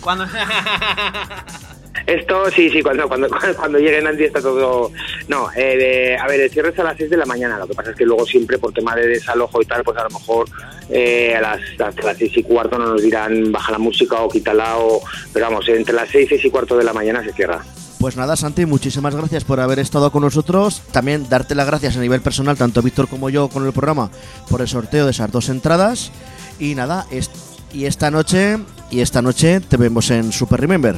Esto 2.06 2.48
sí, 2.54 2.70
sí, 2.70 2.82
cuando, 2.82 3.08
cuando, 3.08 3.28
cuando 3.58 3.78
llegue 3.78 4.00
Nancy 4.00 4.24
está 4.24 4.40
todo... 4.40 4.92
No, 5.28 5.48
eh, 5.56 5.76
de- 5.76 6.16
a 6.16 6.26
ver, 6.28 6.40
el 6.40 6.50
cierre 6.50 6.68
es 6.70 6.78
a 6.78 6.84
las 6.84 6.96
6 6.96 7.10
de 7.10 7.16
la 7.16 7.26
mañana, 7.26 7.58
lo 7.58 7.66
que 7.66 7.74
pasa 7.74 7.90
es 7.90 7.96
que 7.96 8.04
luego 8.04 8.24
siempre 8.24 8.58
por 8.58 8.72
tema 8.72 8.94
de 8.94 9.08
desalojo 9.08 9.60
y 9.60 9.64
tal, 9.64 9.82
pues 9.82 9.98
a 9.98 10.04
lo 10.04 10.10
mejor 10.10 10.46
eh, 10.88 11.34
a 11.34 11.40
las, 11.40 11.60
hasta 11.80 12.02
las 12.04 12.16
6 12.16 12.32
y 12.36 12.42
cuarto 12.44 12.78
no 12.78 12.86
nos 12.90 13.02
dirán 13.02 13.50
baja 13.50 13.72
la 13.72 13.78
música 13.78 14.20
o 14.20 14.28
quítala, 14.28 14.76
o, 14.78 15.02
pero 15.32 15.46
vamos, 15.46 15.68
entre 15.68 15.94
las 15.94 16.08
6, 16.10 16.26
6 16.28 16.44
y 16.44 16.50
cuarto 16.50 16.76
de 16.76 16.84
la 16.84 16.92
mañana 16.92 17.24
se 17.24 17.32
cierra. 17.32 17.64
Pues 18.06 18.16
nada, 18.16 18.36
Santi, 18.36 18.66
muchísimas 18.66 19.16
gracias 19.16 19.42
por 19.42 19.58
haber 19.58 19.80
estado 19.80 20.12
con 20.12 20.22
nosotros. 20.22 20.80
También 20.92 21.28
darte 21.28 21.56
las 21.56 21.66
gracias 21.66 21.96
a 21.96 22.00
nivel 22.00 22.20
personal, 22.20 22.56
tanto 22.56 22.80
Víctor 22.80 23.08
como 23.08 23.30
yo, 23.30 23.48
con 23.48 23.66
el 23.66 23.72
programa, 23.72 24.12
por 24.48 24.60
el 24.60 24.68
sorteo 24.68 25.06
de 25.06 25.10
esas 25.10 25.32
dos 25.32 25.48
entradas. 25.48 26.12
Y 26.60 26.76
nada, 26.76 27.04
es- 27.10 27.32
y 27.72 27.86
esta 27.86 28.12
noche, 28.12 28.58
y 28.92 29.00
esta 29.00 29.22
noche 29.22 29.58
te 29.58 29.76
vemos 29.76 30.08
en 30.12 30.30
Super 30.30 30.60
Remember. 30.60 30.94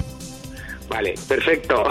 Vale, 0.90 1.14
perfecto. 1.26 1.82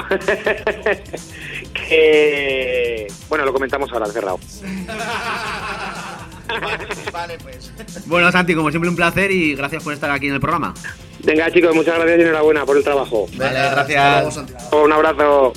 que... 1.74 3.08
Bueno, 3.28 3.44
lo 3.44 3.54
comentamos 3.54 3.92
ahora, 3.92 4.06
cerrado. 4.12 4.38
Vale, 7.12 7.40
pues. 7.40 7.72
Bueno, 8.06 8.32
Santi, 8.32 8.54
como 8.54 8.70
siempre 8.70 8.88
un 8.88 8.96
placer 8.96 9.32
y 9.32 9.56
gracias 9.56 9.82
por 9.84 9.94
estar 9.94 10.12
aquí 10.12 10.28
en 10.28 10.36
el 10.36 10.40
programa. 10.40 10.76
Venga 11.24 11.52
chicos, 11.52 11.76
muchas 11.76 11.96
gracias 11.96 12.20
y 12.20 12.22
enhorabuena 12.22 12.66
por 12.66 12.78
el 12.78 12.84
trabajo. 12.84 13.28
Vale, 13.36 13.60
gracias. 13.72 14.38
Un 14.72 14.94
abrazo. 14.94 15.54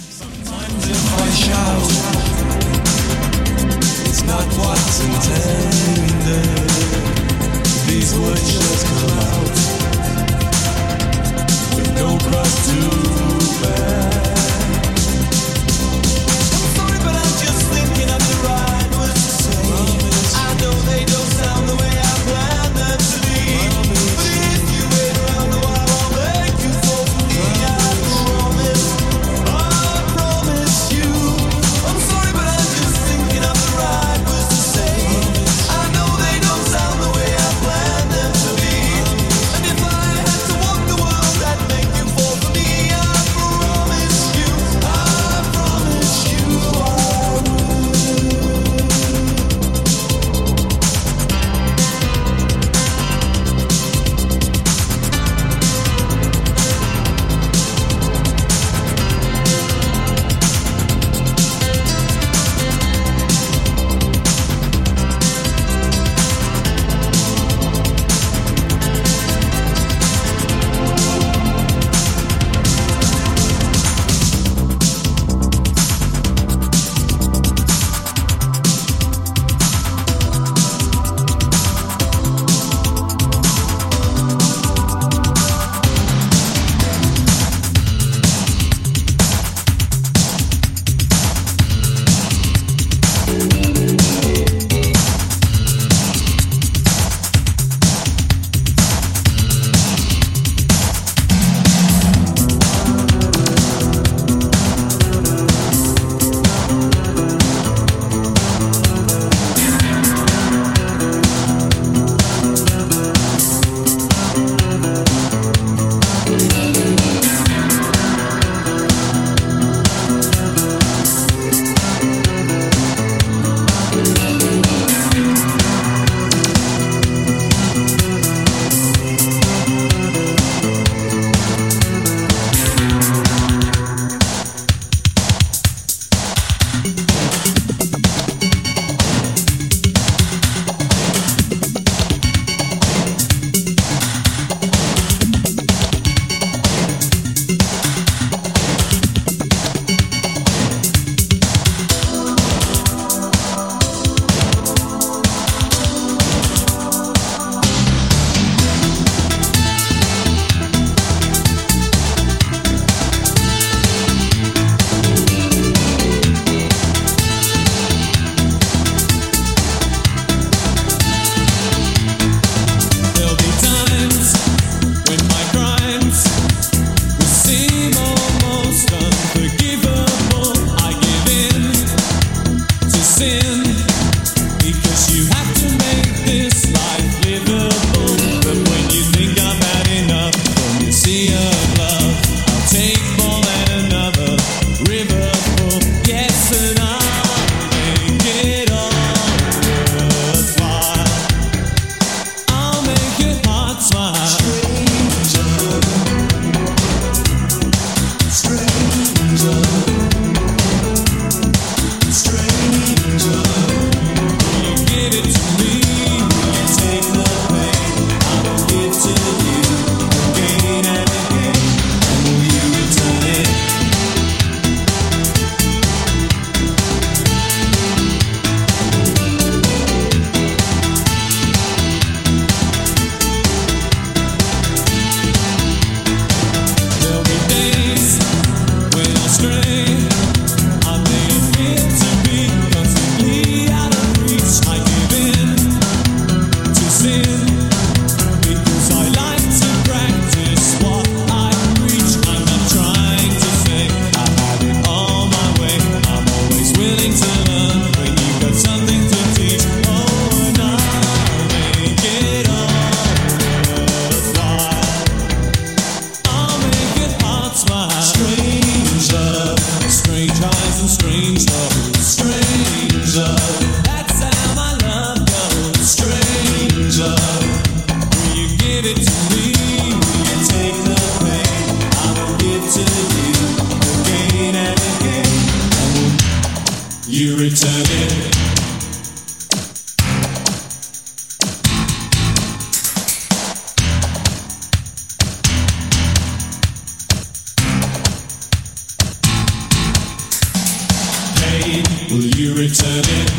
return 302.61 303.03
it, 303.03 303.31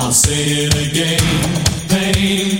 I'll 0.00 0.12
say 0.12 0.44
it 0.44 0.74
again. 0.76 1.18
Pain. 1.88 2.58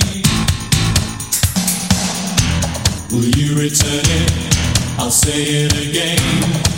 Will 3.12 3.30
you 3.38 3.54
return 3.54 4.02
it? 4.02 4.58
I'll 4.98 5.12
say 5.12 5.44
it 5.44 5.72
again. 5.74 6.71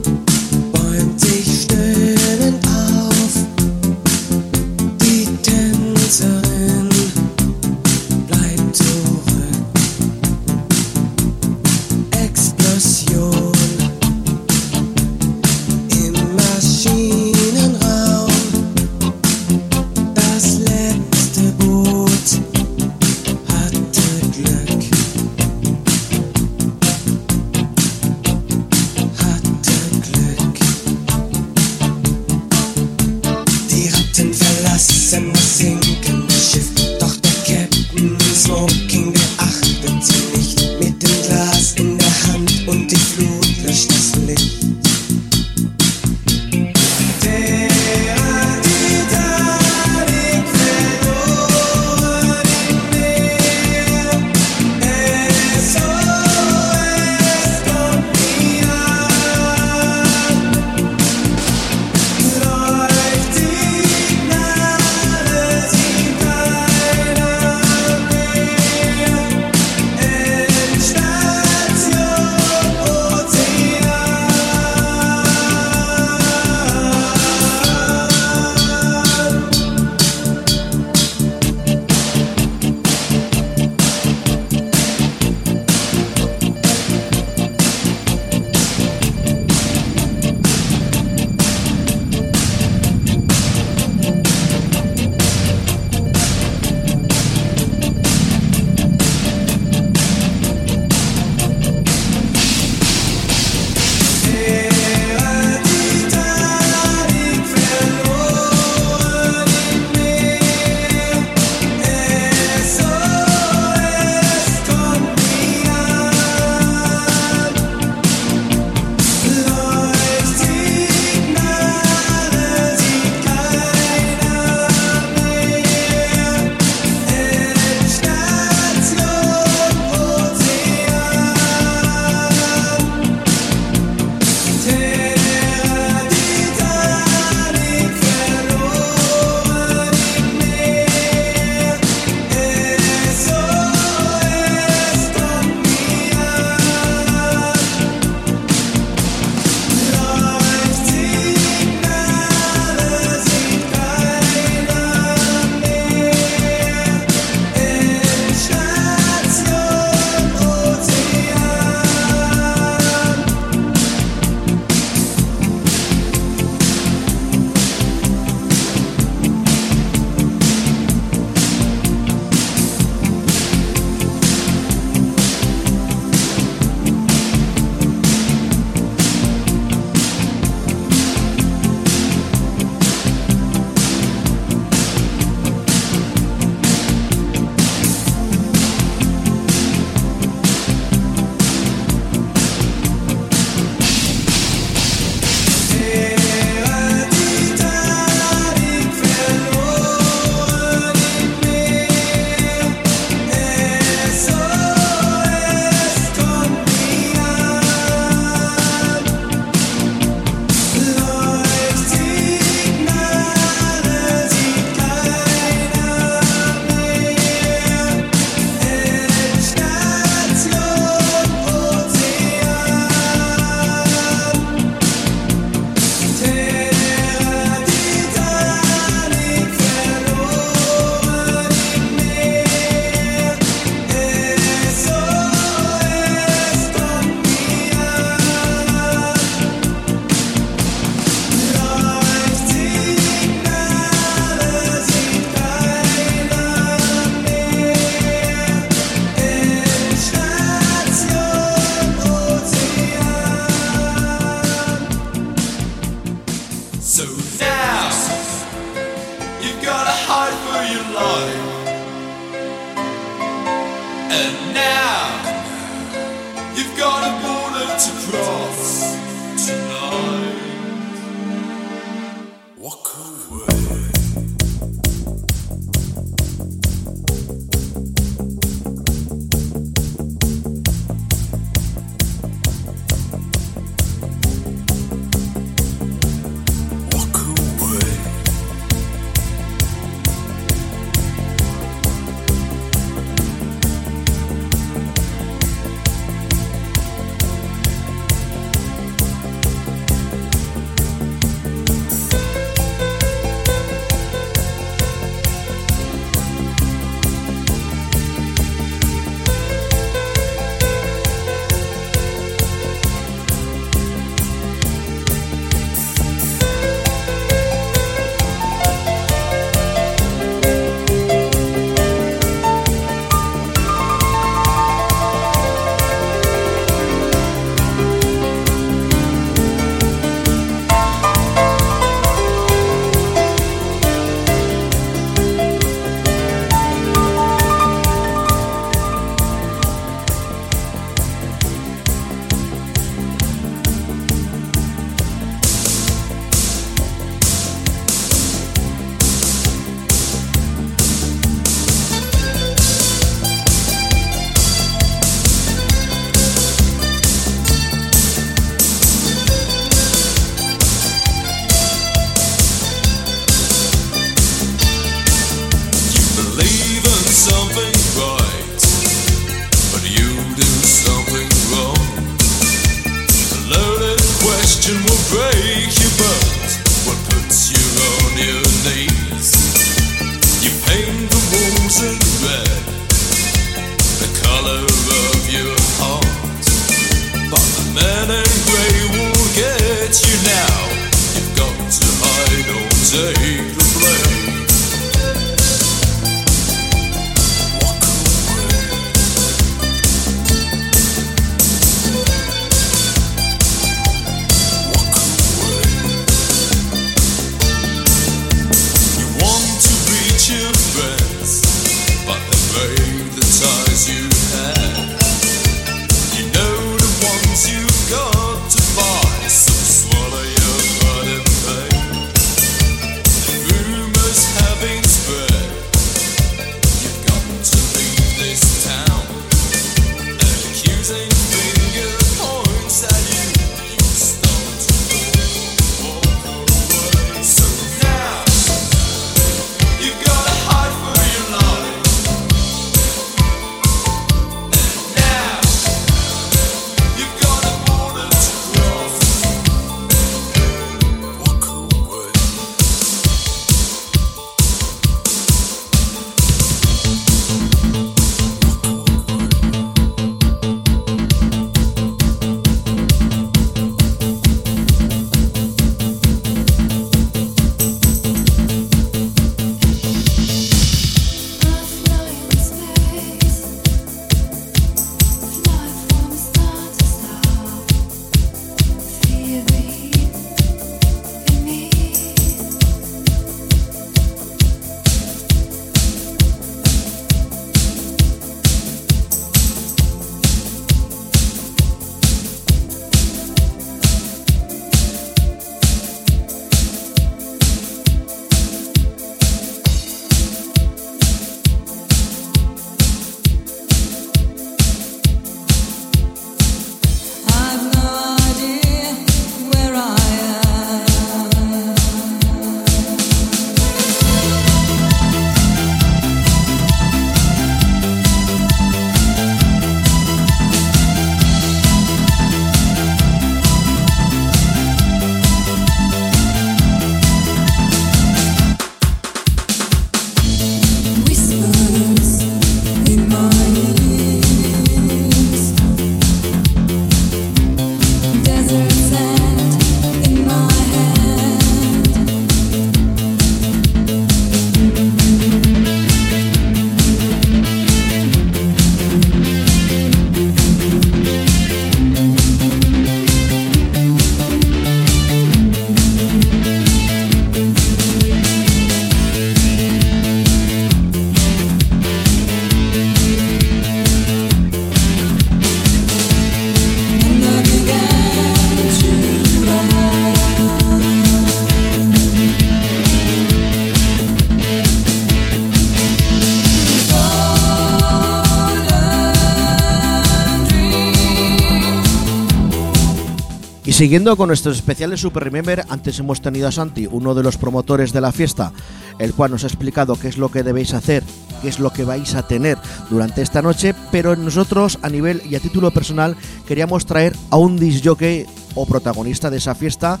Siguiendo 583.76 584.16
con 584.16 584.28
nuestros 584.28 584.56
especiales 584.56 585.02
Super 585.02 585.24
Remember, 585.24 585.66
antes 585.68 585.98
hemos 585.98 586.22
tenido 586.22 586.48
a 586.48 586.52
Santi, 586.52 586.88
uno 586.90 587.14
de 587.14 587.22
los 587.22 587.36
promotores 587.36 587.92
de 587.92 588.00
la 588.00 588.10
fiesta, 588.10 588.50
el 588.98 589.12
cual 589.12 589.32
nos 589.32 589.44
ha 589.44 589.48
explicado 589.48 589.96
qué 589.96 590.08
es 590.08 590.16
lo 590.16 590.30
que 590.30 590.42
debéis 590.42 590.72
hacer, 590.72 591.04
qué 591.42 591.50
es 591.50 591.58
lo 591.58 591.70
que 591.70 591.84
vais 591.84 592.14
a 592.14 592.26
tener 592.26 592.56
durante 592.88 593.20
esta 593.20 593.42
noche, 593.42 593.74
pero 593.92 594.16
nosotros 594.16 594.78
a 594.80 594.88
nivel 594.88 595.20
y 595.28 595.34
a 595.34 595.40
título 595.40 595.72
personal 595.72 596.16
queríamos 596.48 596.86
traer 596.86 597.14
a 597.28 597.36
un 597.36 597.58
disc 597.58 597.84
jockey 597.84 598.24
o 598.54 598.64
protagonista 598.64 599.28
de 599.28 599.36
esa 599.36 599.54
fiesta 599.54 600.00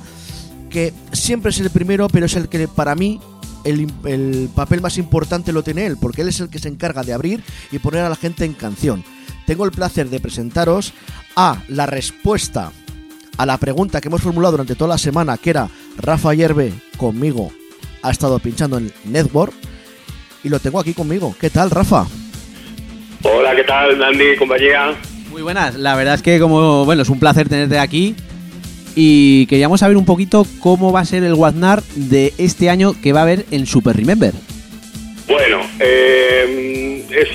que 0.70 0.94
siempre 1.12 1.50
es 1.50 1.60
el 1.60 1.68
primero, 1.68 2.08
pero 2.08 2.24
es 2.24 2.34
el 2.34 2.48
que 2.48 2.68
para 2.68 2.94
mí 2.94 3.20
el, 3.64 3.92
el 4.06 4.48
papel 4.54 4.80
más 4.80 4.96
importante 4.96 5.52
lo 5.52 5.62
tiene 5.62 5.84
él, 5.84 5.98
porque 5.98 6.22
él 6.22 6.28
es 6.28 6.40
el 6.40 6.48
que 6.48 6.60
se 6.60 6.68
encarga 6.68 7.02
de 7.02 7.12
abrir 7.12 7.44
y 7.70 7.78
poner 7.78 8.04
a 8.04 8.08
la 8.08 8.16
gente 8.16 8.46
en 8.46 8.54
canción. 8.54 9.04
Tengo 9.44 9.66
el 9.66 9.70
placer 9.70 10.08
de 10.08 10.18
presentaros 10.18 10.94
a 11.36 11.60
la 11.68 11.84
respuesta 11.84 12.72
a 13.36 13.46
la 13.46 13.58
pregunta 13.58 14.00
que 14.00 14.08
hemos 14.08 14.22
formulado 14.22 14.52
durante 14.52 14.74
toda 14.74 14.90
la 14.90 14.98
semana, 14.98 15.36
que 15.38 15.50
era 15.50 15.68
Rafa 15.98 16.34
Yerbe 16.34 16.72
conmigo 16.96 17.52
ha 18.06 18.10
estado 18.10 18.38
pinchando 18.38 18.78
en 18.78 18.92
Network 19.04 19.52
y 20.44 20.48
lo 20.48 20.60
tengo 20.60 20.78
aquí 20.78 20.94
conmigo. 20.94 21.34
¿Qué 21.40 21.50
tal, 21.50 21.70
Rafa? 21.70 22.06
Hola, 23.22 23.56
¿qué 23.56 23.64
tal, 23.64 23.98
Nandi, 23.98 24.36
compañía? 24.38 24.94
Muy 25.30 25.42
buenas, 25.42 25.74
la 25.74 25.96
verdad 25.96 26.14
es 26.14 26.22
que 26.22 26.38
como 26.38 26.84
bueno, 26.84 27.02
es 27.02 27.08
un 27.08 27.18
placer 27.18 27.48
tenerte 27.48 27.78
aquí 27.78 28.14
y 28.94 29.46
queríamos 29.46 29.80
saber 29.80 29.96
un 29.96 30.04
poquito 30.04 30.46
cómo 30.60 30.92
va 30.92 31.00
a 31.00 31.04
ser 31.04 31.24
el 31.24 31.34
Waznar 31.34 31.82
de 31.96 32.32
este 32.38 32.70
año 32.70 32.94
que 33.02 33.12
va 33.12 33.20
a 33.20 33.22
haber 33.24 33.44
en 33.50 33.66
Super 33.66 33.96
Remember. 33.96 34.32
Bueno, 35.26 35.60
eh, 35.80 37.04
es, 37.10 37.28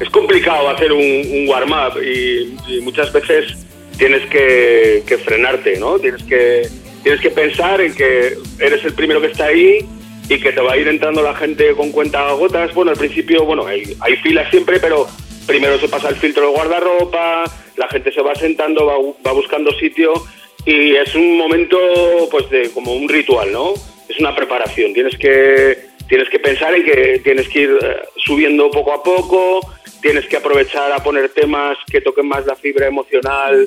es 0.00 0.10
complicado 0.10 0.70
hacer 0.70 0.92
un, 0.92 1.02
un 1.02 1.48
warm-up 1.48 2.02
y, 2.02 2.56
y 2.74 2.80
muchas 2.80 3.12
veces 3.12 3.54
tienes 3.98 4.26
que, 4.30 5.02
que 5.06 5.18
frenarte, 5.18 5.78
¿no? 5.78 5.98
Tienes 5.98 6.22
que, 6.24 6.68
tienes 7.02 7.20
que 7.20 7.30
pensar 7.30 7.80
en 7.80 7.94
que 7.94 8.36
eres 8.58 8.84
el 8.84 8.94
primero 8.94 9.20
que 9.20 9.28
está 9.28 9.46
ahí 9.46 9.86
y 10.28 10.40
que 10.40 10.52
te 10.52 10.60
va 10.60 10.72
a 10.72 10.76
ir 10.76 10.88
entrando 10.88 11.22
la 11.22 11.34
gente 11.34 11.74
con 11.74 11.92
cuenta 11.92 12.32
gotas. 12.32 12.72
Bueno, 12.74 12.90
al 12.90 12.96
principio, 12.96 13.44
bueno, 13.44 13.66
hay, 13.66 13.96
hay 14.00 14.16
filas 14.16 14.50
siempre, 14.50 14.80
pero 14.80 15.06
primero 15.46 15.78
se 15.78 15.88
pasa 15.88 16.08
el 16.08 16.16
filtro 16.16 16.46
de 16.46 16.54
guardarropa, 16.54 17.44
la 17.76 17.88
gente 17.88 18.12
se 18.12 18.22
va 18.22 18.34
sentando, 18.34 18.86
va, 18.86 18.94
va 19.26 19.32
buscando 19.32 19.72
sitio 19.78 20.12
y 20.64 20.94
es 20.94 21.14
un 21.14 21.36
momento, 21.36 21.78
pues, 22.30 22.48
de 22.48 22.70
como 22.70 22.94
un 22.94 23.08
ritual, 23.08 23.52
¿no? 23.52 23.74
Es 24.08 24.18
una 24.18 24.34
preparación. 24.34 24.94
Tienes 24.94 25.16
que, 25.18 25.88
tienes 26.08 26.28
que 26.30 26.38
pensar 26.38 26.74
en 26.74 26.84
que 26.84 27.20
tienes 27.22 27.48
que 27.48 27.60
ir 27.60 27.78
eh, 27.82 27.96
subiendo 28.16 28.70
poco 28.70 28.92
a 28.92 29.02
poco, 29.02 29.60
tienes 30.04 30.26
que 30.26 30.36
aprovechar 30.36 30.92
a 30.92 31.02
poner 31.02 31.30
temas 31.30 31.78
que 31.90 32.02
toquen 32.02 32.28
más 32.28 32.44
la 32.44 32.54
fibra 32.56 32.86
emocional. 32.86 33.64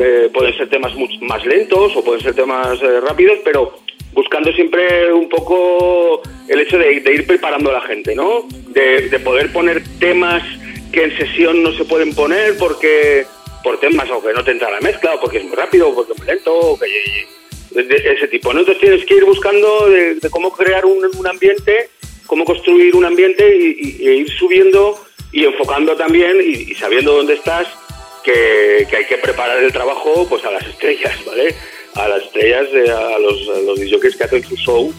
Eh, 0.00 0.30
pueden 0.32 0.56
ser 0.56 0.70
temas 0.70 0.94
much- 0.94 1.20
más 1.20 1.44
lentos 1.44 1.94
o 1.94 2.02
pueden 2.02 2.22
ser 2.22 2.34
temas 2.34 2.80
eh, 2.80 3.00
rápidos, 3.00 3.38
pero 3.44 3.74
buscando 4.14 4.50
siempre 4.54 5.12
un 5.12 5.28
poco 5.28 6.22
el 6.48 6.58
hecho 6.60 6.78
de, 6.78 6.90
ir 6.94 7.26
preparando 7.26 7.68
a 7.68 7.74
la 7.74 7.80
gente, 7.82 8.14
¿no? 8.14 8.48
De, 8.68 9.10
de 9.10 9.18
poder 9.18 9.52
poner 9.52 9.82
temas 10.00 10.42
que 10.90 11.04
en 11.04 11.16
sesión 11.18 11.62
no 11.62 11.70
se 11.74 11.84
pueden 11.84 12.14
poner 12.14 12.56
porque 12.56 13.26
por 13.62 13.78
temas 13.78 14.08
o 14.10 14.22
que 14.22 14.32
no 14.32 14.42
te 14.42 14.52
entra 14.52 14.70
la 14.70 14.80
mezcla 14.80 15.14
o 15.16 15.20
porque 15.20 15.38
es 15.38 15.44
muy 15.44 15.54
rápido 15.54 15.90
o 15.90 15.94
porque 15.94 16.12
es 16.14 16.18
muy 16.18 16.26
lento 16.26 16.54
o 16.54 16.78
que 16.78 16.86
de, 17.82 17.96
ese 18.16 18.28
tipo. 18.28 18.52
Entonces 18.52 18.78
tienes 18.78 19.04
que 19.04 19.16
ir 19.16 19.24
buscando 19.26 19.90
de, 19.90 20.16
cómo 20.30 20.50
crear 20.50 20.86
un, 20.86 21.26
ambiente, 21.26 21.90
cómo 22.26 22.46
construir 22.46 22.96
un 22.96 23.04
ambiente 23.04 23.44
y, 23.54 23.76
y- 24.00 24.08
e 24.08 24.14
ir 24.16 24.30
subiendo 24.30 24.98
y 25.34 25.44
enfocando 25.44 25.94
también 25.96 26.38
y, 26.42 26.74
sabiendo 26.74 27.12
dónde 27.16 27.34
estás 27.34 27.66
que, 28.24 28.86
hay 28.96 29.04
que 29.06 29.18
preparar 29.18 29.58
el 29.62 29.72
trabajo 29.72 30.26
pues 30.28 30.44
a 30.44 30.50
las 30.50 30.64
estrellas, 30.64 31.12
¿vale? 31.26 31.54
A 31.96 32.08
las 32.08 32.22
estrellas, 32.22 32.70
de- 32.72 32.90
a 32.90 33.18
los, 33.18 33.38
DJs 33.78 34.16
que 34.16 34.24
hacen 34.24 34.42
su 34.44 34.56
show 34.56 34.92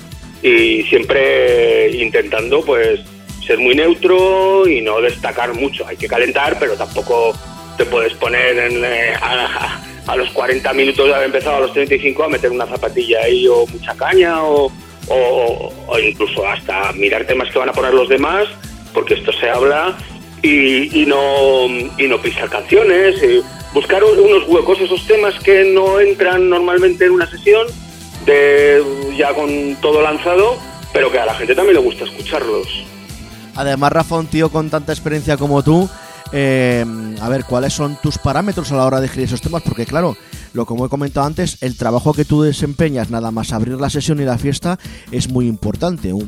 y 0.44 0.84
siempre 0.84 1.90
intentando 1.92 2.62
pues 2.64 3.00
ser 3.46 3.58
muy 3.60 3.76
neutro 3.76 4.68
y 4.68 4.82
no 4.82 5.02
destacar 5.02 5.54
mucho. 5.54 5.88
Hay 5.88 5.98
que 5.98 6.08
calentar, 6.08 6.58
pero 6.60 6.76
tampoco 6.76 7.34
te 7.78 7.86
puedes 7.86 8.14
poner 8.14 8.58
eh, 8.58 9.14
a, 9.22 9.82
a 10.08 10.16
los 10.16 10.30
40 10.32 10.72
minutos 10.74 11.08
de 11.08 11.14
haber 11.16 11.28
empezado 11.28 11.58
a 11.58 11.60
los 11.62 11.74
35 11.74 12.24
a 12.24 12.30
meter 12.30 12.52
una 12.52 12.66
zapatilla 12.68 13.22
ahí 13.24 13.48
o 13.48 13.66
mucha 13.68 13.96
caña 13.96 14.44
o, 14.44 14.72
o- 15.08 15.74
o 15.88 16.00
incluso 16.00 16.46
hasta 16.48 16.92
mirar 16.94 17.26
temas 17.26 17.50
que 17.52 17.60
van 17.60 17.70
a 17.70 17.74
poner 17.74 17.94
los 17.94 18.08
demás, 18.10 18.48
porque 18.94 19.16
esto 19.16 19.32
se 19.34 19.50
habla 19.50 19.98
y, 20.42 21.02
y 21.02 21.06
no, 21.06 21.68
y 21.98 22.08
no 22.08 22.22
pisar 22.22 22.50
canciones, 22.50 23.22
y 23.24 23.42
buscar 23.74 24.04
un- 24.04 24.20
unos 24.20 24.48
huecos, 24.48 24.80
esos 24.80 25.06
temas 25.08 25.34
que 25.44 25.72
no 25.74 26.00
entran 26.00 26.50
normalmente 26.50 27.06
en 27.06 27.12
una 27.12 27.30
sesión, 27.30 27.68
de 28.26 28.84
ya 29.18 29.34
con 29.34 29.76
todo 29.82 30.02
lanzado, 30.02 30.58
pero 30.94 31.12
que 31.12 31.20
a 31.20 31.26
la 31.26 31.36
gente 31.36 31.54
también 31.56 31.76
le 31.76 31.82
gusta 31.82 32.06
escucharlos. 32.06 32.68
Además, 33.56 33.92
Rafa, 33.92 34.16
un 34.16 34.28
tío 34.28 34.50
con 34.50 34.70
tanta 34.70 34.92
experiencia 34.92 35.38
como 35.38 35.64
tú, 35.64 35.90
eh, 36.32 36.84
a 37.22 37.30
ver, 37.30 37.46
¿cuáles 37.46 37.74
son 37.74 37.98
tus 38.02 38.18
parámetros 38.18 38.72
a 38.72 38.76
la 38.78 38.86
hora 38.86 39.00
de 39.00 39.06
elegir 39.08 39.24
esos 39.26 39.42
temas? 39.42 39.62
Porque 39.64 39.86
claro, 39.86 40.18
lo 40.56 40.66
como 40.66 40.86
he 40.86 40.90
comentado 40.90 41.28
antes, 41.28 41.62
el 41.62 41.78
trabajo 41.78 42.14
que 42.14 42.26
tú 42.26 42.42
desempeñas 42.42 43.10
nada 43.12 43.30
más 43.30 43.52
abrir 43.54 43.76
la 43.76 43.90
sesión 43.90 44.20
y 44.22 44.24
la 44.24 44.38
fiesta 44.38 44.80
es 45.12 45.30
muy 45.30 45.48
importante. 45.48 46.14
Un 46.14 46.26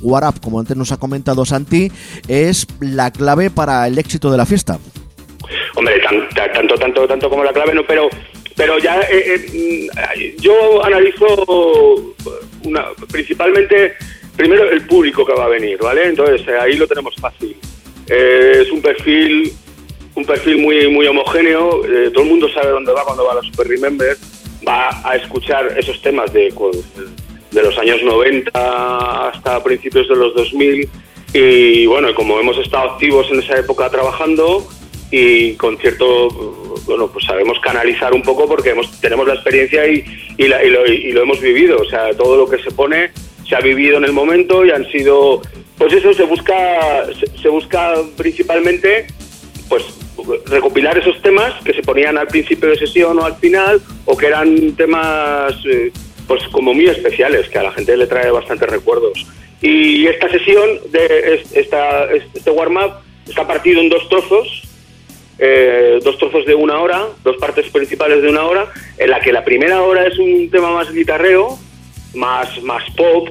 wear 0.00 0.24
up, 0.24 0.40
como 0.40 0.60
antes 0.60 0.76
nos 0.76 0.92
ha 0.92 0.96
comentado 0.96 1.44
Santi, 1.44 1.90
es 2.28 2.66
la 2.80 3.10
clave 3.10 3.50
para 3.50 3.86
el 3.88 3.98
éxito 3.98 4.30
de 4.30 4.36
la 4.38 4.46
fiesta. 4.46 4.78
Hombre, 5.74 5.94
tan- 6.00 6.28
ta- 6.30 6.52
tanto, 6.52 6.74
tanto, 6.76 7.06
tanto 7.08 7.28
como 7.28 7.42
la 7.44 7.52
clave, 7.52 7.74
no, 7.74 7.82
pero, 7.86 8.08
pero 8.56 8.78
ya 8.78 9.00
eh, 9.02 9.34
eh, 9.52 9.88
mm, 10.38 10.40
yo 10.40 10.84
analizo 10.84 12.14
una, 12.64 12.84
principalmente 13.10 13.94
primero 14.36 14.70
el 14.70 14.86
público 14.86 15.24
que 15.26 15.32
va 15.34 15.46
a 15.46 15.48
venir, 15.48 15.78
¿vale? 15.82 16.06
Entonces 16.08 16.46
eh, 16.46 16.52
ahí 16.60 16.76
lo 16.76 16.86
tenemos 16.86 17.14
fácil. 17.16 17.56
Eh, 18.08 18.62
es 18.62 18.70
un 18.70 18.80
perfil, 18.82 19.52
un 20.14 20.24
perfil 20.24 20.58
muy, 20.58 20.88
muy 20.88 21.06
homogéneo. 21.06 21.84
eh, 21.86 22.10
todo 22.12 22.24
el 22.24 22.30
mundo 22.30 22.48
sabe 22.52 22.70
dónde 22.70 22.92
va 22.92 23.04
cuando 23.04 23.24
va 23.24 23.32
a 23.32 23.36
la 23.36 23.42
Super 23.42 23.66
Remember. 23.68 24.16
Va 24.66 24.90
a 25.08 25.16
escuchar 25.16 25.74
esos 25.78 26.00
temas 26.02 26.32
de, 26.32 26.50
cu- 26.52 26.70
de 27.50 27.62
los 27.62 27.76
años 27.78 28.02
90 28.02 29.28
hasta 29.28 29.62
principios 29.62 30.08
de 30.08 30.16
los 30.16 30.34
2000 30.34 30.88
y 31.34 31.86
bueno, 31.86 32.14
como 32.14 32.38
hemos 32.38 32.58
estado 32.58 32.90
activos 32.92 33.26
en 33.30 33.40
esa 33.40 33.58
época 33.58 33.88
trabajando 33.90 34.66
y 35.10 35.54
con 35.54 35.76
cierto, 35.78 36.28
bueno, 36.86 37.08
pues 37.08 37.24
sabemos 37.24 37.58
canalizar 37.60 38.12
un 38.14 38.22
poco 38.22 38.46
porque 38.46 38.70
hemos, 38.70 39.00
tenemos 39.00 39.26
la 39.26 39.34
experiencia 39.34 39.86
y, 39.88 40.04
y, 40.38 40.46
la- 40.48 40.62
y 40.64 40.70
lo, 40.70 40.86
y 40.86 41.12
lo 41.12 41.22
hemos 41.22 41.40
vivido, 41.40 41.78
o 41.78 41.84
sea, 41.86 42.10
todo 42.16 42.36
lo 42.36 42.48
que 42.48 42.62
se 42.62 42.70
pone 42.70 43.10
se 43.48 43.56
ha 43.56 43.60
vivido 43.60 43.96
en 43.98 44.04
el 44.04 44.12
momento 44.12 44.64
y 44.64 44.70
han 44.70 44.88
sido, 44.92 45.42
pues 45.76 45.92
eso 45.94 46.14
se 46.14 46.22
busca, 46.24 47.06
se 47.42 47.48
busca 47.48 47.94
principalmente 48.16 49.06
pues 49.68 49.84
recopilar 50.46 50.98
esos 50.98 51.20
temas 51.22 51.52
que 51.64 51.72
se 51.72 51.82
ponían 51.82 52.18
al 52.18 52.28
principio 52.28 52.70
de 52.70 52.78
sesión 52.78 53.18
o 53.18 53.24
al 53.24 53.36
final 53.36 53.80
o 54.04 54.16
que 54.16 54.26
eran 54.26 54.72
temas 54.72 55.54
eh, 55.64 55.92
pues 56.26 56.42
como 56.48 56.74
muy 56.74 56.86
especiales 56.86 57.48
que 57.48 57.58
a 57.58 57.64
la 57.64 57.72
gente 57.72 57.96
le 57.96 58.06
trae 58.06 58.30
bastantes 58.30 58.68
recuerdos. 58.68 59.26
Y 59.60 60.06
esta 60.06 60.28
sesión 60.28 60.68
de 60.90 61.42
este 61.54 62.50
warm 62.50 62.76
up 62.76 62.92
está 63.28 63.46
partido 63.46 63.80
en 63.80 63.88
dos 63.88 64.08
trozos 64.08 64.62
eh, 65.38 65.98
dos 66.04 66.18
trozos 66.18 66.44
de 66.44 66.54
una 66.54 66.78
hora 66.80 67.06
dos 67.24 67.36
partes 67.36 67.70
principales 67.70 68.22
de 68.22 68.28
una 68.28 68.44
hora 68.44 68.66
en 68.98 69.10
la 69.10 69.20
que 69.20 69.32
la 69.32 69.44
primera 69.44 69.82
hora 69.82 70.06
es 70.06 70.18
un 70.18 70.50
tema 70.50 70.70
más 70.72 70.92
guitarreo 70.92 71.58
más 72.14 72.62
más 72.62 72.82
pop 72.96 73.28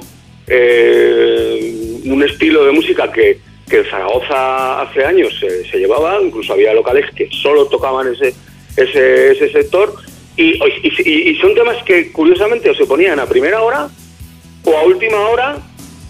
eh, 0.48 2.02
un 2.06 2.24
estilo 2.24 2.66
de 2.66 2.72
música 2.72 3.12
que, 3.12 3.40
que 3.72 3.78
en 3.80 3.86
Zaragoza 3.86 4.82
hace 4.82 5.04
años 5.06 5.34
se, 5.40 5.78
llevaba, 5.80 6.20
incluso 6.22 6.54
había 6.54 6.74
locales 6.74 7.06
que 7.16 7.30
solo 7.32 7.66
tocaban 7.68 8.14
ese, 8.14 8.36
ese, 8.76 9.32
ese 9.32 9.50
sector, 9.52 9.94
y, 10.36 10.60
y- 10.84 11.36
son 11.42 11.56
temas 11.56 11.82
que 11.84 12.12
curiosamente 12.12 12.70
o 12.70 12.76
se 12.76 12.86
ponían 12.86 13.20
a 13.20 13.26
primera 13.26 13.62
hora 13.62 13.90
o 14.66 14.78
a 14.78 14.84
última 14.84 15.18
hora 15.30 15.58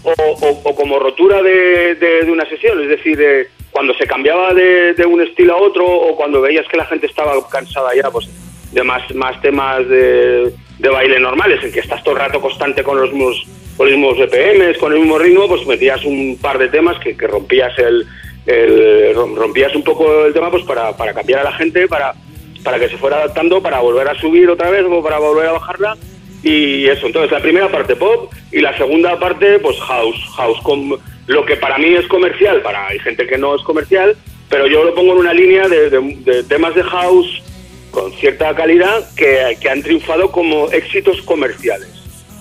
o, 0.02 0.74
como 0.74 0.98
rotura 0.98 1.42
de, 1.42 1.94
de- 1.94 2.30
una 2.30 2.48
sesión, 2.48 2.80
es 2.82 2.88
decir, 2.88 3.18
eh, 3.20 3.48
cuando 3.70 3.94
se 3.94 4.06
cambiaba 4.06 4.52
de, 4.52 4.94
de 4.94 5.06
un 5.06 5.22
estilo 5.22 5.54
a 5.54 5.56
otro 5.58 5.86
o 5.86 6.16
cuando 6.16 6.40
veías 6.40 6.66
que 6.68 6.76
la 6.76 6.84
gente 6.86 7.06
estaba 7.06 7.32
cansada 7.48 7.94
ya 7.94 8.10
pues 8.10 8.28
de 8.72 8.82
más, 8.82 9.02
más 9.14 9.40
temas 9.40 9.86
de, 9.88 10.52
de 10.78 10.88
baile 10.88 11.20
normales, 11.20 11.62
en 11.62 11.70
que 11.72 11.80
estás 11.80 12.02
todo 12.02 12.14
el 12.14 12.20
rato 12.20 12.40
constante 12.40 12.82
con 12.82 13.00
los 13.00 13.12
mismos, 13.12 13.46
con 13.76 13.90
los 13.90 13.96
mismos 13.98 14.18
BPMs, 14.18 14.78
con 14.78 14.92
el 14.92 15.00
mismo 15.00 15.18
ritmo, 15.18 15.48
pues 15.48 15.66
metías 15.66 16.04
un 16.04 16.38
par 16.40 16.58
de 16.58 16.68
temas 16.68 16.98
que, 17.00 17.14
rompías 17.26 17.76
el, 17.78 18.06
el- 18.46 19.14
rom- 19.14 19.34
rompías 19.36 19.74
un 19.74 19.82
poco 19.84 20.26
el 20.26 20.32
tema 20.32 20.50
pues 20.50 20.64
para, 20.64 20.96
para 20.96 21.12
cambiar 21.14 21.40
a 21.40 21.44
la 21.44 21.52
gente, 21.52 21.88
para, 21.88 22.14
para 22.62 22.78
que 22.78 22.88
se 22.88 22.96
fuera 22.96 23.16
adaptando, 23.16 23.62
para 23.62 23.80
volver 23.80 24.08
a 24.08 24.14
subir 24.20 24.48
otra 24.50 24.70
vez 24.70 24.84
o 24.88 25.02
para 25.02 25.18
volver 25.18 25.46
a 25.46 25.52
bajarla 25.52 25.96
y 26.42 26.86
eso. 26.86 27.06
Entonces 27.06 27.30
la 27.32 27.40
primera 27.40 27.68
parte 27.70 27.96
pop 27.96 28.32
y 28.50 28.60
la 28.60 28.76
segunda 28.76 29.18
parte 29.18 29.58
pues 29.58 29.78
house, 29.80 30.20
house 30.36 30.60
con 30.62 30.98
lo 31.28 31.44
que 31.46 31.56
para 31.56 31.78
mí 31.78 31.94
es 31.94 32.06
comercial, 32.08 32.60
para 32.62 32.88
hay 32.88 32.98
gente 32.98 33.26
que 33.26 33.38
no 33.38 33.54
es 33.54 33.62
comercial, 33.62 34.16
pero 34.48 34.66
yo 34.66 34.84
lo 34.84 34.94
pongo 34.94 35.12
en 35.12 35.18
una 35.18 35.32
línea 35.32 35.68
de, 35.68 35.88
de- 35.88 36.16
de 36.24 36.42
temas 36.44 36.74
de 36.74 36.82
house 36.82 37.42
con 37.90 38.10
cierta 38.14 38.54
calidad 38.54 39.08
que, 39.16 39.56
que 39.60 39.68
han 39.70 39.82
triunfado 39.82 40.30
como 40.32 40.70
éxitos 40.72 41.22
comerciales. 41.22 41.88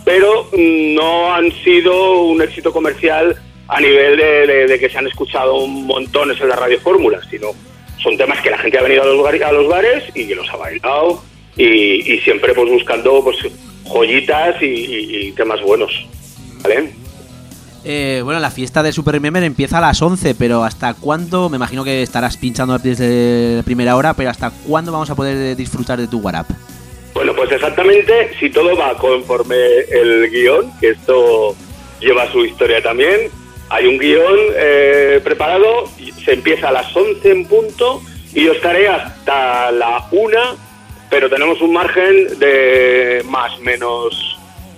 Pero 0.03 0.49
no 0.57 1.33
han 1.33 1.51
sido 1.63 2.23
un 2.23 2.41
éxito 2.41 2.71
comercial 2.71 3.39
a 3.67 3.79
nivel 3.79 4.17
de, 4.17 4.77
que 4.79 4.89
se 4.89 4.97
han 4.97 5.07
escuchado 5.07 5.65
montones 5.65 6.39
en 6.41 6.49
la 6.49 6.55
radio 6.57 6.79
fórmula, 6.81 7.21
sino 7.29 7.51
son 8.03 8.17
temas 8.17 8.41
que 8.41 8.49
la 8.49 8.57
gente 8.57 8.77
ha 8.77 8.81
venido 8.81 9.03
a 9.03 9.05
los, 9.53 9.67
bares 9.67 10.03
y 10.13 10.27
que 10.27 10.35
los 10.35 10.49
ha 10.49 10.57
bailado 10.57 11.23
y, 11.55 12.17
siempre 12.23 12.53
pues 12.53 12.69
buscando 12.69 13.23
pues 13.23 13.37
joyitas 13.85 14.55
y, 14.61 15.31
temas 15.37 15.61
buenos. 15.61 15.91
¿Vale? 16.63 16.91
Eh, 17.83 18.21
bueno, 18.23 18.39
la 18.39 18.51
fiesta 18.51 18.83
de 18.83 18.91
Super 18.91 19.15
empieza 19.15 19.77
a 19.77 19.81
las 19.81 20.01
11, 20.01 20.35
pero 20.35 20.63
¿hasta 20.63 20.93
cuándo? 20.93 21.49
Me 21.49 21.55
imagino 21.55 21.83
que 21.83 22.03
estarás 22.03 22.37
pinchando 22.37 22.77
desde 22.77 23.57
la 23.57 23.63
primera 23.63 23.95
hora, 23.95 24.13
pero 24.13 24.29
¿hasta 24.29 24.51
cuándo 24.67 24.91
vamos 24.91 25.09
a 25.09 25.15
poder 25.15 25.55
disfrutar 25.55 25.97
de 25.97 26.07
tu 26.07 26.19
Warap? 26.19 26.49
Bueno, 27.13 27.35
pues 27.35 27.51
exactamente, 27.51 28.31
si 28.39 28.49
todo 28.49 28.75
va 28.75 28.97
conforme 28.97 29.55
el 29.91 30.29
guion, 30.29 30.71
que 30.79 30.89
esto 30.89 31.55
lleva 31.99 32.31
su 32.31 32.45
historia 32.45 32.81
también, 32.81 33.29
hay 33.69 33.85
un 33.85 33.97
guion 33.97 34.39
eh, 34.55 35.21
preparado, 35.23 35.85
se 36.23 36.33
empieza 36.33 36.69
a 36.69 36.71
las 36.71 36.95
11 36.95 37.29
en 37.29 37.45
punto 37.45 38.01
y 38.33 38.45
yo 38.45 38.53
estaré 38.53 38.87
hasta 38.87 39.71
la 39.71 40.07
1, 40.11 40.39
pero 41.09 41.29
tenemos 41.29 41.61
un 41.61 41.73
margen 41.73 42.39
de 42.39 43.23
más 43.25 43.59
menos 43.59 44.37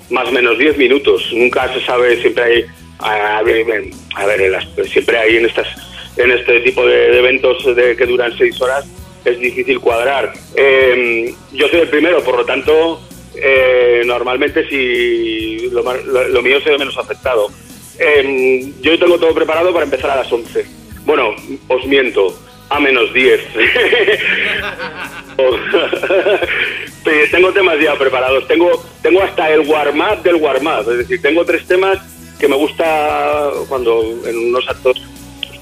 más 0.09 0.31
menos 0.31 0.57
10 0.57 0.77
minutos. 0.77 1.29
Nunca 1.33 1.73
se 1.73 1.83
sabe, 1.85 2.19
siempre 2.21 2.43
hay 2.43 2.65
a 2.99 3.41
ver, 3.41 3.65
a 4.15 4.25
ver, 4.25 4.61
siempre 4.87 5.17
hay 5.17 5.37
en 5.37 5.45
estas 5.45 5.67
en 6.17 6.31
este 6.31 6.59
tipo 6.59 6.85
de, 6.85 7.09
de 7.09 7.19
eventos 7.19 7.75
de, 7.75 7.95
que 7.95 8.05
duran 8.05 8.31
6 8.37 8.61
horas 8.61 8.85
es 9.25 9.39
difícil 9.39 9.79
cuadrar. 9.79 10.33
Eh, 10.55 11.33
yo 11.51 11.67
soy 11.67 11.81
el 11.81 11.89
primero, 11.89 12.23
por 12.23 12.37
lo 12.37 12.45
tanto, 12.45 13.01
eh, 13.35 14.03
normalmente 14.05 14.67
si 14.67 15.69
lo, 15.71 15.81
lo- 16.29 16.41
mío 16.41 16.59
se 16.61 16.69
ve 16.71 16.77
menos 16.77 16.97
afectado. 16.97 17.47
Eh, 17.99 18.71
yo 18.81 18.97
tengo 18.99 19.17
todo 19.19 19.33
preparado 19.33 19.71
para 19.73 19.85
empezar 19.85 20.09
a 20.11 20.17
las 20.17 20.31
11. 20.31 20.65
Bueno, 21.05 21.35
os 21.67 21.85
miento, 21.85 22.37
a 22.69 22.79
menos 22.79 23.13
10. 23.13 23.41
O- 25.37 25.57
Pero 27.03 27.29
tengo 27.31 27.51
temas 27.51 27.79
ya 27.81 27.95
preparados. 27.97 28.47
Tengo, 28.47 28.83
tengo 29.01 29.21
hasta 29.21 29.49
el 29.51 29.61
warm-up 29.61 30.21
del 30.23 30.35
warm-up. 30.35 30.89
Es 30.91 30.97
decir, 30.99 31.21
tengo 31.21 31.43
tres 31.45 31.65
temas 31.67 31.97
que 32.39 32.47
me 32.47 32.55
gusta 32.55 33.49
cuando 33.67 34.01
en 34.25 34.37
unos 34.49 34.67
actos 34.69 35.01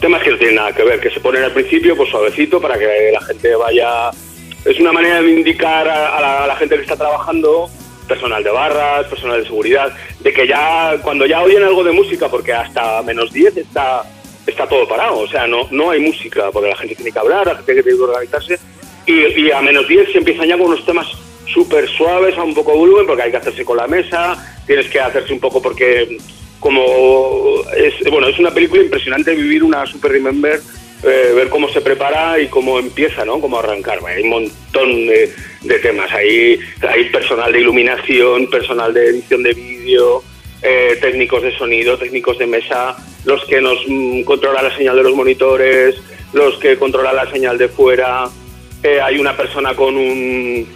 temas 0.01 0.23
que 0.23 0.31
no 0.31 0.37
tienen 0.37 0.55
nada 0.55 0.73
que 0.73 0.83
ver, 0.83 0.99
que 0.99 1.11
se 1.11 1.19
ponen 1.21 1.43
al 1.43 1.53
principio 1.53 1.95
pues 1.95 2.09
suavecito 2.09 2.59
para 2.59 2.77
que 2.77 3.11
la 3.13 3.21
gente 3.21 3.55
vaya... 3.55 4.09
Es 4.65 4.79
una 4.79 4.91
manera 4.91 5.21
de 5.21 5.31
indicar 5.31 5.87
a, 5.87 6.45
la 6.45 6.55
gente 6.55 6.75
que 6.75 6.81
está 6.81 6.95
trabajando, 6.95 7.69
personal 8.07 8.43
de 8.43 8.51
barras, 8.51 9.07
personal 9.07 9.39
de 9.39 9.47
seguridad, 9.47 9.91
de 10.19 10.33
que 10.33 10.47
ya 10.47 10.97
cuando 11.01 11.25
ya 11.25 11.41
oyen 11.41 11.63
algo 11.63 11.83
de 11.83 11.91
música, 11.91 12.29
porque 12.29 12.53
hasta 12.53 13.01
menos 13.01 13.31
10 13.31 13.57
está, 13.57 14.03
está 14.45 14.67
todo 14.67 14.87
parado, 14.87 15.19
o 15.19 15.27
sea, 15.27 15.47
no, 15.47 15.67
no 15.71 15.89
hay 15.89 15.99
música, 15.99 16.51
porque 16.51 16.69
la 16.69 16.75
gente 16.75 16.95
tiene 16.95 17.11
que 17.11 17.17
hablar, 17.17 17.47
la 17.47 17.55
gente 17.55 17.73
tiene 17.73 17.97
que 17.97 18.03
organizarse, 18.03 18.59
y, 19.07 19.47
y 19.47 19.51
a 19.51 19.61
menos 19.61 19.87
10 19.87 20.11
se 20.11 20.17
empiezan 20.19 20.47
ya 20.47 20.57
con 20.57 20.67
unos 20.67 20.85
temas 20.85 21.07
súper 21.51 21.89
suaves, 21.89 22.37
a 22.37 22.43
un 22.43 22.53
poco 22.53 22.75
volumen, 22.75 23.07
porque 23.07 23.23
hay 23.23 23.31
que 23.31 23.37
hacerse 23.37 23.65
con 23.65 23.77
la 23.77 23.87
mesa, 23.87 24.37
tienes 24.67 24.87
que 24.89 24.99
hacerse 24.99 25.33
un 25.33 25.39
poco 25.39 25.59
porque 25.59 26.19
como 26.61 27.63
es 27.75 28.09
bueno 28.09 28.27
es 28.29 28.39
una 28.39 28.51
película 28.51 28.81
impresionante 28.81 29.35
vivir 29.35 29.63
una 29.63 29.85
Super 29.85 30.13
Remember 30.13 30.61
eh, 31.03 31.33
ver 31.35 31.49
cómo 31.49 31.67
se 31.69 31.81
prepara 31.81 32.39
y 32.39 32.47
cómo 32.47 32.77
empieza 32.77 33.25
no 33.25 33.41
cómo 33.41 33.57
arrancar. 33.57 33.99
Hay 34.05 34.21
un 34.21 34.29
montón 34.29 35.07
de, 35.07 35.79
temas. 35.81 36.11
Hay 36.11 36.59
hay 36.87 37.09
personal 37.09 37.51
de 37.51 37.59
iluminación 37.59 38.47
personal 38.47 38.93
de 38.93 39.07
edición 39.07 39.41
de 39.41 39.53
vídeo 39.53 40.23
eh, 40.61 40.99
técnicos 41.01 41.41
de 41.41 41.57
sonido 41.57 41.97
técnicos 41.97 42.37
de 42.37 42.45
mesa 42.45 42.95
los 43.25 43.43
que 43.45 43.59
nos 43.61 43.79
mm, 43.87 44.21
controlan 44.21 44.65
la 44.65 44.77
señal 44.77 44.95
de 44.95 45.03
los 45.03 45.15
monitores 45.15 45.95
los 46.33 46.57
que 46.59 46.77
controlan 46.77 47.15
la 47.15 47.31
señal 47.31 47.57
de 47.57 47.67
fuera. 47.67 48.25
Eh, 48.83 49.01
hay 49.01 49.17
una 49.17 49.35
persona 49.35 49.73
con 49.73 49.97
un 49.97 50.67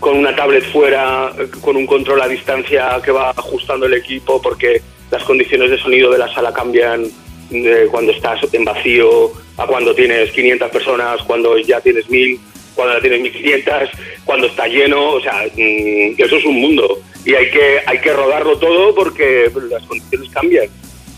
con 0.00 0.16
una 0.16 0.34
tablet 0.34 0.64
fuera, 0.72 1.32
con 1.60 1.76
un 1.76 1.86
control 1.86 2.22
a 2.22 2.28
distancia 2.28 3.00
que 3.04 3.10
va 3.10 3.30
ajustando 3.30 3.84
el 3.84 3.94
equipo 3.94 4.40
porque 4.40 4.80
las 5.10 5.22
condiciones 5.24 5.70
de 5.70 5.78
sonido 5.78 6.10
de 6.10 6.18
la 6.18 6.32
sala 6.32 6.52
cambian 6.52 7.04
de 7.50 7.86
cuando 7.90 8.12
estás 8.12 8.40
en 8.52 8.64
vacío 8.64 9.32
a 9.56 9.66
cuando 9.66 9.94
tienes 9.94 10.30
500 10.32 10.70
personas, 10.70 11.22
cuando 11.22 11.56
ya 11.58 11.80
tienes 11.80 12.08
1000, 12.08 12.38
cuando 12.74 12.94
ya 12.94 13.00
tienes 13.00 13.20
1500, 13.22 13.90
cuando 14.24 14.46
está 14.46 14.66
lleno, 14.68 15.12
o 15.12 15.20
sea, 15.20 15.46
mm, 15.54 16.14
eso 16.18 16.36
es 16.36 16.44
un 16.44 16.60
mundo 16.60 17.00
y 17.24 17.34
hay 17.34 17.50
que 17.50 17.80
hay 17.84 17.98
que 18.00 18.12
rodarlo 18.12 18.58
todo 18.58 18.94
porque 18.94 19.50
las 19.70 19.82
condiciones 19.84 20.30
cambian. 20.30 20.68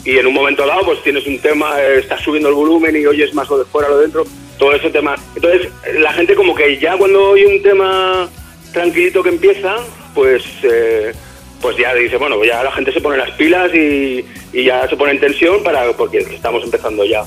Y 0.04 0.16
en 0.16 0.26
un 0.26 0.34
momento 0.34 0.66
dado, 0.66 0.84
pues 0.86 1.02
tienes 1.02 1.26
un 1.26 1.38
tema, 1.38 1.80
eh, 1.80 1.98
estás 1.98 2.22
subiendo 2.22 2.48
el 2.48 2.54
volumen 2.54 2.96
y 2.96 3.04
oyes 3.04 3.34
más 3.34 3.48
lo 3.50 3.58
de 3.58 3.64
fuera, 3.66 3.88
lo 3.88 3.98
de 3.98 4.04
dentro, 4.04 4.24
todo 4.58 4.72
ese 4.72 4.90
tema. 4.90 5.14
Entonces, 5.36 5.70
la 5.98 6.12
gente 6.14 6.34
como 6.34 6.54
que 6.54 6.78
ya 6.78 6.96
cuando 6.96 7.30
oye 7.30 7.46
un 7.46 7.62
tema 7.62 8.28
tranquilito 8.72 9.22
que 9.22 9.28
empieza, 9.28 9.76
pues 10.14 10.42
eh, 10.62 11.12
pues 11.60 11.76
ya 11.76 11.94
dice, 11.94 12.16
bueno, 12.16 12.42
ya 12.44 12.62
la 12.62 12.72
gente 12.72 12.92
se 12.92 13.00
pone 13.00 13.16
las 13.16 13.30
pilas 13.32 13.72
y, 13.74 14.24
y 14.52 14.64
ya 14.64 14.88
se 14.88 14.96
pone 14.96 15.12
en 15.12 15.20
tensión 15.20 15.62
para 15.62 15.92
porque 15.92 16.18
estamos 16.18 16.64
empezando 16.64 17.04
ya. 17.04 17.24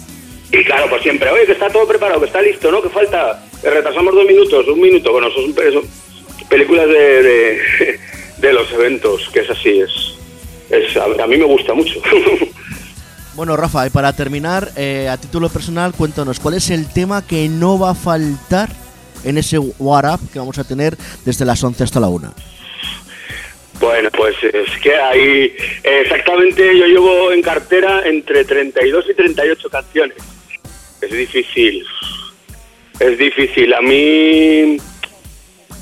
Y 0.52 0.64
claro, 0.64 0.88
pues 0.88 1.02
siempre, 1.02 1.30
oye, 1.32 1.48
que 1.48 1.54
está 1.54 1.70
todo 1.70 1.88
preparado, 1.88 2.20
que 2.20 2.28
está 2.28 2.42
listo, 2.42 2.72
¿no? 2.72 2.82
Que 2.82 2.90
falta, 2.90 3.44
retrasamos 3.64 4.14
dos 4.14 4.26
minutos, 4.26 4.68
un 4.68 4.82
minuto. 4.82 5.12
Bueno, 5.12 5.30
son, 5.32 5.52
películas 6.48 6.88
de, 6.88 8.00
de, 8.38 8.54
los 8.54 8.72
eventos, 8.72 9.30
que 9.34 9.40
es 9.40 9.50
así, 9.50 9.80
es, 9.80 9.92
es 10.70 10.96
a, 10.98 11.28
mí 11.28 11.38
me 11.38 11.46
gusta 11.46 11.74
mucho. 11.74 12.00
Bueno, 13.36 13.58
Rafa, 13.58 13.88
y 13.88 13.90
para 13.90 14.14
terminar, 14.14 14.70
eh, 14.76 15.10
a 15.10 15.18
título 15.18 15.50
personal, 15.50 15.92
cuéntanos, 15.94 16.40
¿cuál 16.40 16.54
es 16.54 16.70
el 16.70 16.88
tema 16.88 17.26
que 17.26 17.50
no 17.50 17.80
va 17.80 17.90
a 17.90 17.96
faltar 17.96 18.70
en 19.24 19.40
ese 19.40 19.58
What 19.58 20.14
Up 20.14 20.20
que 20.32 20.38
vamos 20.38 20.60
a 20.60 20.64
tener 20.64 20.96
desde 21.26 21.44
las 21.44 21.64
11 21.64 21.84
hasta 21.84 22.00
la 22.00 22.10
1? 22.10 22.32
Bueno, 23.84 24.10
pues 24.12 24.42
es 24.42 24.78
que 24.82 24.96
ahí 24.96 25.54
exactamente 25.84 26.78
yo 26.78 26.86
llevo 26.86 27.34
en 27.34 27.42
cartera 27.42 28.08
entre 28.08 28.46
32 28.46 29.10
y 29.10 29.14
38 29.14 29.70
canciones. 29.70 30.18
Es 31.02 31.12
difícil. 31.12 31.86
Es 32.98 33.18
difícil. 33.18 33.74
A 33.74 33.82
mí, 33.82 34.78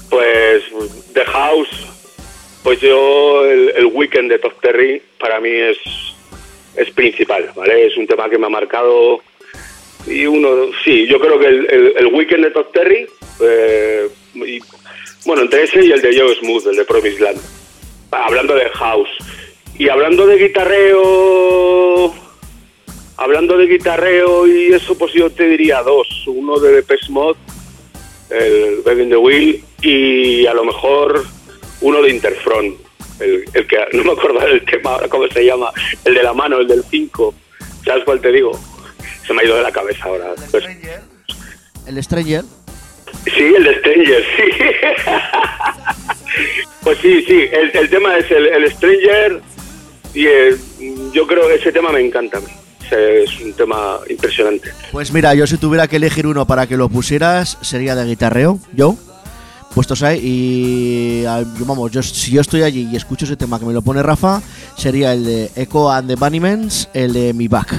pues, 0.10 0.64
The 1.14 1.26
House, 1.26 1.70
pues 2.64 2.82
yo, 2.82 3.46
el, 3.46 3.70
el 3.76 3.86
weekend 3.86 4.32
de 4.32 4.40
Top 4.40 4.60
Terry, 4.62 5.00
para 5.20 5.40
mí 5.40 5.52
es, 5.52 5.78
es 6.78 6.90
principal, 6.94 7.52
¿vale? 7.56 7.86
Es 7.86 7.98
un 7.98 8.08
tema 8.08 8.32
que 8.32 8.40
me 8.40 8.48
ha 8.48 8.50
marcado. 8.50 9.22
Y 10.08 10.26
uno, 10.26 10.72
sí, 10.84 11.06
yo 11.06 11.20
creo 11.20 11.38
que 11.38 11.46
el, 11.46 11.94
el, 11.98 12.08
weekend 12.08 12.46
de 12.46 12.50
Top 12.50 12.74
Terry, 12.74 13.06
eh, 13.42 14.10
bueno, 15.24 15.44
entre 15.44 15.66
ese 15.66 15.86
y 15.86 15.92
el 15.92 16.02
de 16.02 16.20
Joe 16.20 16.36
Smooth, 16.38 16.66
el 16.66 16.78
de 16.78 16.86
Promised 16.86 17.20
Land 17.20 17.61
hablando 18.12 18.56
de 18.56 18.70
house. 18.70 19.10
Y 19.78 19.90
hablando 19.90 20.28
de 20.28 20.38
guitarreo 20.38 22.14
hablando 23.18 23.56
de 23.56 23.68
guitarreo 23.68 24.48
y 24.48 24.74
eso 24.74 24.98
pues 24.98 25.14
yo 25.14 25.30
te 25.30 25.48
diría 25.48 25.82
dos. 25.84 26.08
Uno 26.28 26.60
de 26.60 26.72
Depeche 26.74 27.12
Mode 27.12 27.38
el 28.30 28.82
Begging 28.86 29.10
the 29.10 29.18
Wheel 29.18 29.64
y 29.82 30.46
a 30.46 30.54
lo 30.54 30.64
mejor 30.64 31.24
uno 31.82 32.02
de 32.02 32.10
Interfront 32.10 32.80
el, 33.20 33.44
el 33.54 33.68
que 33.68 33.78
no 33.94 34.04
me 34.04 34.12
acuerdo 34.14 34.40
del 34.40 34.64
tema 34.66 34.94
ahora 34.94 35.10
cómo 35.10 35.28
se 35.28 35.46
llama 35.46 35.72
el 36.06 36.14
de 36.14 36.24
la 36.24 36.34
mano 36.34 36.60
el 36.60 36.68
del 36.68 36.82
5 36.90 37.34
¿sabes 37.84 38.06
cuál 38.06 38.22
te 38.22 38.32
digo? 38.32 38.58
se 39.26 39.34
me 39.34 39.42
ha 39.42 39.46
ido 39.46 39.56
de 39.56 39.64
la 39.64 39.72
cabeza 39.72 40.06
ahora. 40.06 40.34
Pues, 40.50 40.66
¿El 41.88 42.04
Stranger? 42.04 42.44
Sí, 43.26 43.54
el 43.56 43.64
de 43.64 43.80
Stranger, 43.80 44.24
sí. 44.36 44.44
pues 46.84 46.98
sí, 47.00 47.24
sí, 47.24 47.46
el, 47.52 47.72
el 47.74 47.90
tema 47.90 48.18
es 48.18 48.32
el, 48.32 48.48
el 48.48 48.72
Stranger 48.72 49.42
y 50.14 50.26
eh, 50.26 50.56
yo 51.14 51.28
creo 51.28 51.48
que 51.48 51.56
ese 51.56 51.72
tema 51.72 51.92
me 51.92 52.02
encanta 52.02 52.38
a 52.38 52.42
mí. 52.42 52.48
Es 52.92 53.40
un 53.40 53.54
tema 53.54 54.00
impresionante. 54.10 54.70
Pues 54.92 55.14
mira, 55.14 55.34
yo 55.34 55.48
si 55.48 55.58
tuviera 55.58 55.88
que 55.88 55.96
elegir 55.96 56.28
uno 56.28 56.46
para 56.46 56.68
que 56.68 56.76
lo 56.76 56.90
pusieras, 56.90 57.58
sería 57.62 57.96
de 57.96 58.06
guitarreo, 58.06 58.60
yo. 58.74 58.98
Puestos 59.74 60.04
ahí 60.04 60.20
y 60.22 61.24
yo, 61.24 61.66
vamos, 61.66 61.90
yo, 61.92 62.04
si 62.04 62.32
yo 62.32 62.42
estoy 62.42 62.64
allí 62.64 62.90
y 62.92 62.98
escucho 62.98 63.24
ese 63.24 63.38
tema 63.38 63.58
que 63.58 63.66
me 63.66 63.72
lo 63.72 63.82
pone 63.82 64.04
Rafa, 64.04 64.42
sería 64.76 65.14
el 65.14 65.24
de 65.24 65.50
Echo 65.56 65.90
and 65.90 66.10
the 66.10 66.16
Bunnymen, 66.16 66.68
el 66.94 67.14
de 67.14 67.34
Mi 67.34 67.48
Back. 67.48 67.74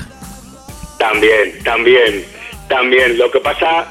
También, 0.98 1.62
también, 1.62 2.24
también. 2.68 3.18
Lo 3.18 3.30
que 3.30 3.40
pasa 3.40 3.86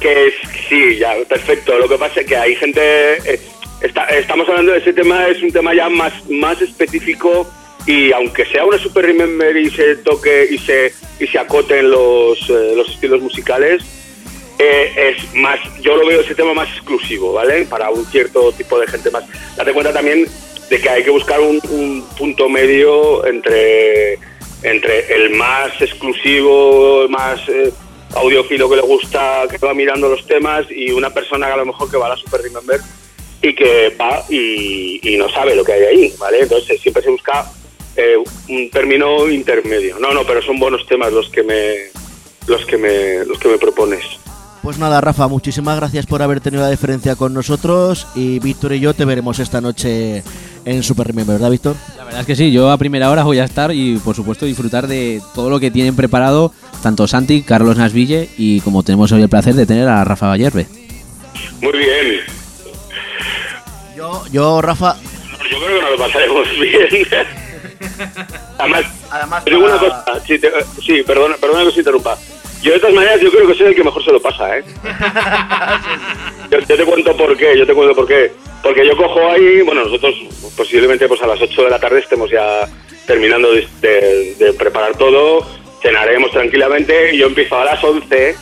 que 0.00 0.32
sí, 0.68 0.96
ya, 0.96 1.14
perfecto. 1.28 1.78
Lo 1.78 1.88
que 1.88 1.98
pasa 1.98 2.20
es 2.20 2.26
que 2.26 2.36
hay 2.36 2.56
gente, 2.56 2.80
eh, 3.32 3.40
estamos 4.10 4.48
hablando 4.48 4.72
de 4.72 4.78
ese 4.78 4.92
tema, 4.92 5.26
es 5.28 5.42
un 5.42 5.52
tema 5.52 5.74
ya 5.74 5.88
más, 5.88 6.12
más 6.28 6.60
específico 6.60 7.48
y 7.86 8.12
aunque 8.12 8.44
sea 8.46 8.64
una 8.64 8.78
super 8.78 9.04
remember 9.06 9.56
y 9.56 9.70
se 9.70 9.96
toque 9.96 10.48
y 10.50 10.58
se, 10.58 10.92
y 11.18 11.26
se 11.26 11.38
acoten 11.38 11.90
los, 11.90 12.38
eh, 12.50 12.72
los 12.74 12.88
estilos 12.88 13.20
musicales, 13.20 13.82
eh, 14.58 15.14
es 15.16 15.34
más, 15.34 15.58
yo 15.80 15.96
lo 15.96 16.06
veo 16.06 16.20
ese 16.20 16.34
tema 16.34 16.52
más 16.52 16.68
exclusivo, 16.68 17.32
¿vale? 17.32 17.64
Para 17.64 17.90
un 17.90 18.04
cierto 18.06 18.52
tipo 18.52 18.78
de 18.78 18.86
gente 18.86 19.10
más. 19.10 19.24
Date 19.56 19.72
cuenta 19.72 19.92
también 19.92 20.26
de 20.68 20.80
que 20.80 20.88
hay 20.88 21.02
que 21.02 21.10
buscar 21.10 21.40
un, 21.40 21.60
un 21.70 22.06
punto 22.18 22.48
medio 22.48 23.24
entre, 23.26 24.18
entre 24.62 25.14
el 25.14 25.30
más 25.30 25.80
exclusivo, 25.80 27.08
más 27.08 27.40
audiófilo 28.14 28.68
que 28.68 28.76
le 28.76 28.82
gusta, 28.82 29.46
que 29.50 29.58
va 29.58 29.74
mirando 29.74 30.08
los 30.08 30.26
temas, 30.26 30.66
y 30.70 30.90
una 30.90 31.10
persona 31.10 31.46
que 31.46 31.52
a 31.52 31.56
lo 31.56 31.66
mejor 31.66 31.90
que 31.90 31.96
va 31.96 32.06
a 32.06 32.10
la 32.10 32.16
Super 32.16 32.42
Remember 32.42 32.80
y 33.42 33.54
que 33.54 33.96
va 33.98 34.22
y, 34.28 35.00
y 35.02 35.16
no 35.16 35.28
sabe 35.30 35.54
lo 35.54 35.64
que 35.64 35.72
hay 35.72 35.82
ahí, 35.84 36.14
¿vale? 36.18 36.40
Entonces 36.40 36.80
siempre 36.80 37.02
se 37.02 37.10
busca 37.10 37.50
eh, 37.96 38.16
un 38.48 38.70
término 38.70 39.28
intermedio. 39.28 39.98
No, 39.98 40.12
no, 40.12 40.24
pero 40.24 40.42
son 40.42 40.58
buenos 40.58 40.86
temas 40.86 41.12
los 41.12 41.28
que 41.30 41.42
me 41.42 41.90
los 42.46 42.64
que 42.66 42.76
me 42.76 43.24
los 43.24 43.38
que 43.38 43.48
me 43.48 43.58
propones. 43.58 44.04
Pues 44.62 44.78
nada, 44.78 45.00
Rafa, 45.00 45.26
muchísimas 45.26 45.76
gracias 45.76 46.04
por 46.04 46.20
haber 46.20 46.40
tenido 46.40 46.62
la 46.62 46.70
diferencia 46.70 47.16
con 47.16 47.32
nosotros 47.32 48.06
y 48.14 48.38
Víctor 48.40 48.74
y 48.74 48.80
yo 48.80 48.92
te 48.92 49.06
veremos 49.06 49.38
esta 49.38 49.62
noche 49.62 50.22
en 50.66 50.82
Super 50.82 51.06
Remember, 51.06 51.36
¿verdad, 51.36 51.50
Víctor? 51.50 51.76
La 51.96 52.04
verdad 52.04 52.20
es 52.20 52.26
que 52.26 52.36
sí, 52.36 52.52
yo 52.52 52.70
a 52.70 52.76
primera 52.76 53.10
hora 53.10 53.24
voy 53.24 53.38
a 53.38 53.44
estar 53.44 53.72
y 53.74 53.96
por 53.96 54.14
supuesto 54.14 54.44
disfrutar 54.44 54.86
de 54.86 55.22
todo 55.34 55.48
lo 55.48 55.60
que 55.60 55.70
tienen 55.70 55.96
preparado 55.96 56.52
tanto 56.82 57.06
Santi, 57.06 57.42
Carlos 57.42 57.76
Nasville 57.76 58.28
y 58.38 58.60
como 58.60 58.82
tenemos 58.82 59.10
hoy 59.12 59.22
el 59.22 59.28
placer 59.28 59.54
de 59.54 59.66
tener 59.66 59.88
a 59.88 60.02
Rafa 60.04 60.26
Vallerbe. 60.28 60.66
Muy 61.60 61.72
bien. 61.78 62.20
Yo, 63.96 64.24
yo 64.32 64.62
Rafa, 64.62 64.96
Yo 65.50 65.58
creo 65.58 65.76
que 65.76 65.82
nos 65.82 65.90
lo 65.92 65.98
pasaremos 65.98 66.48
bien. 66.60 67.06
Además, 68.58 68.84
Además, 69.10 69.44
te 69.44 69.50
digo 69.50 69.64
una 69.64 69.76
para- 69.80 70.04
cosa, 70.04 70.20
sí, 70.26 70.38
te- 70.38 70.52
sí, 70.84 71.02
perdona, 71.02 71.36
perdona 71.36 71.62
que 71.62 71.68
os 71.68 71.76
interrumpa. 71.78 72.16
Yo 72.62 72.72
de 72.72 72.78
todas 72.78 72.94
maneras 72.94 73.20
yo 73.22 73.30
creo 73.30 73.46
que 73.48 73.54
soy 73.54 73.68
el 73.68 73.74
que 73.74 73.82
mejor 73.84 74.04
se 74.04 74.12
lo 74.12 74.20
pasa, 74.20 74.58
¿eh? 74.58 74.64
yo, 76.50 76.58
yo 76.60 76.76
te 76.76 76.84
cuento 76.84 77.16
por 77.16 77.36
qué, 77.36 77.58
yo 77.58 77.66
te 77.66 77.74
cuento 77.74 77.94
por 77.94 78.06
qué. 78.06 78.32
Porque 78.62 78.86
yo 78.86 78.96
cojo 78.96 79.30
ahí, 79.30 79.62
bueno, 79.62 79.84
nosotros 79.84 80.14
posiblemente 80.56 81.08
pues 81.08 81.22
a 81.22 81.26
las 81.26 81.40
8 81.40 81.62
de 81.64 81.70
la 81.70 81.78
tarde 81.78 82.00
estemos 82.00 82.30
ya 82.30 82.68
terminando 83.06 83.50
de, 83.52 83.66
de- 83.80 84.34
de 84.38 84.52
preparar 84.52 84.94
todo, 84.96 85.46
cenaremos 85.82 86.30
tranquilamente 86.30 87.16
yo 87.16 87.26
empiezo 87.26 87.58
a 87.58 87.64
las 87.64 87.82
11 87.82 88.36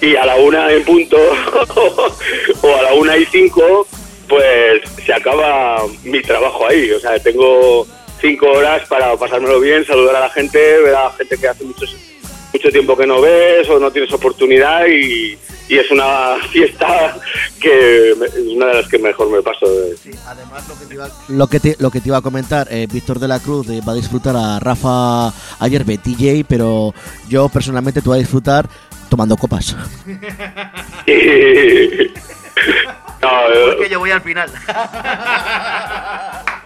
y 0.00 0.16
a 0.16 0.26
la 0.26 0.36
una 0.36 0.70
en 0.72 0.84
punto 0.84 1.16
o 2.62 2.76
a 2.76 2.82
la 2.82 2.94
una 2.94 3.16
y 3.16 3.24
5 3.26 3.86
pues 4.32 4.80
se 5.04 5.12
acaba 5.12 5.82
mi 6.04 6.22
trabajo 6.22 6.66
ahí. 6.66 6.90
O 6.92 6.98
sea, 6.98 7.18
tengo 7.18 7.86
cinco 8.18 8.50
horas 8.50 8.88
para 8.88 9.14
pasármelo 9.16 9.60
bien, 9.60 9.84
saludar 9.84 10.16
a 10.16 10.20
la 10.20 10.30
gente, 10.30 10.58
ver 10.80 10.94
a 10.94 11.04
la 11.04 11.10
gente 11.10 11.36
que 11.36 11.48
hace 11.48 11.64
muchos, 11.64 11.94
mucho 12.50 12.70
tiempo 12.70 12.96
que 12.96 13.06
no 13.06 13.20
ves 13.20 13.68
o 13.68 13.78
no 13.78 13.90
tienes 13.90 14.10
oportunidad 14.10 14.86
y, 14.86 15.36
y 15.72 15.78
es 15.78 15.90
una 15.90 16.36
fiesta 16.50 17.16
que 17.60 18.10
es 18.10 18.16
una 18.54 18.66
de 18.66 18.74
las 18.74 18.88
que 18.88 18.98
mejor 18.98 19.30
me 19.30 19.40
paso. 19.42 19.66
además 20.26 20.68
lo 20.68 20.78
que 20.78 20.84
te 20.86 20.94
iba, 20.94 21.08
lo 21.28 21.46
que 21.46 21.60
te, 21.60 21.76
lo 21.78 21.90
que 21.90 22.00
te 22.00 22.08
iba 22.08 22.18
a 22.18 22.20
comentar, 22.22 22.68
eh, 22.70 22.86
Víctor 22.92 23.18
de 23.18 23.28
la 23.28 23.40
Cruz 23.40 23.68
eh, 23.70 23.80
va 23.86 23.92
a 23.92 23.96
disfrutar 23.96 24.36
a 24.36 24.58
Rafa 24.60 25.28
ayer 25.60 25.84
DJ, 25.86 26.44
pero 26.48 26.92
yo 27.28 27.48
personalmente 27.48 28.02
te 28.02 28.08
voy 28.08 28.16
a 28.18 28.20
disfrutar 28.20 28.68
tomando 29.08 29.36
copas. 29.36 29.74
No, 33.22 33.28
eh, 33.54 33.88
yo 33.90 33.98
voy 34.00 34.10
al 34.10 34.20
final. 34.20 34.50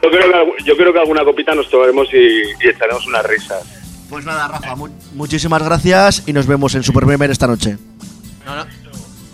yo, 0.02 0.10
creo 0.10 0.30
que, 0.56 0.64
yo 0.64 0.76
creo 0.76 0.92
que 0.92 0.98
alguna 0.98 1.22
copita 1.24 1.54
nos 1.54 1.68
tomaremos 1.70 2.08
y, 2.12 2.16
y 2.16 2.68
echaremos 2.68 3.06
unas 3.06 3.24
risas. 3.26 3.62
Pues 4.08 4.24
nada, 4.24 4.48
Rafa, 4.48 4.74
mu- 4.74 4.88
muchísimas 5.14 5.62
gracias 5.62 6.22
y 6.26 6.32
nos 6.32 6.46
vemos 6.46 6.74
en 6.74 6.82
Super 6.82 7.02
Remember 7.02 7.30
esta 7.30 7.46
noche. 7.46 7.76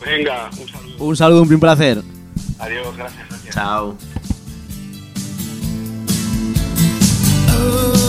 Venga, 0.05 0.51
un 0.59 0.69
saludo. 0.69 1.05
Un 1.05 1.17
saludo, 1.17 1.43
un 1.43 1.61
placer. 1.61 2.03
Adiós, 2.59 2.97
gracias. 2.97 3.29
gracias. 3.29 3.55
Chao. 3.55 3.97
Oh, 7.55 8.03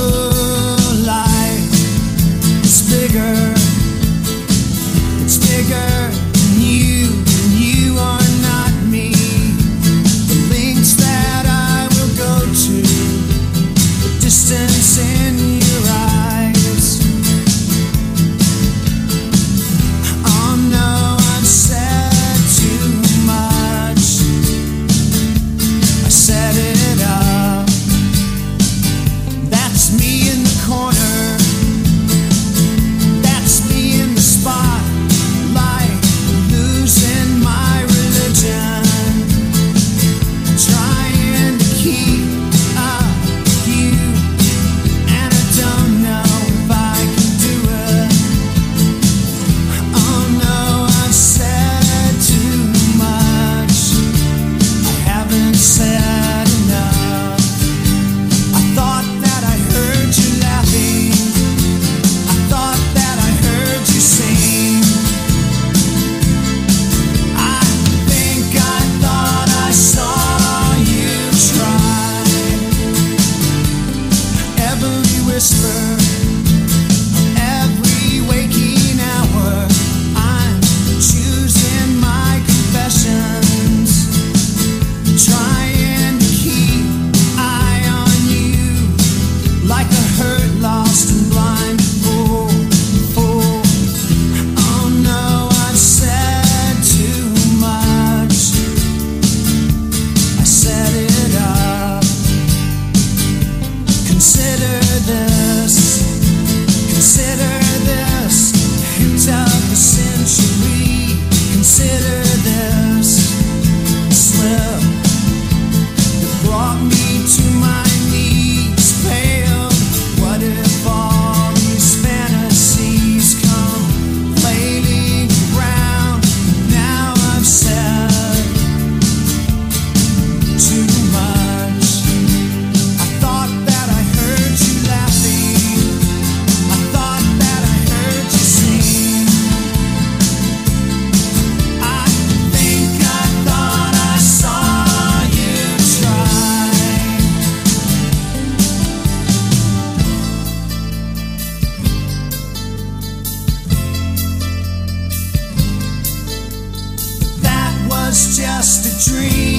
dream. 159.06 159.53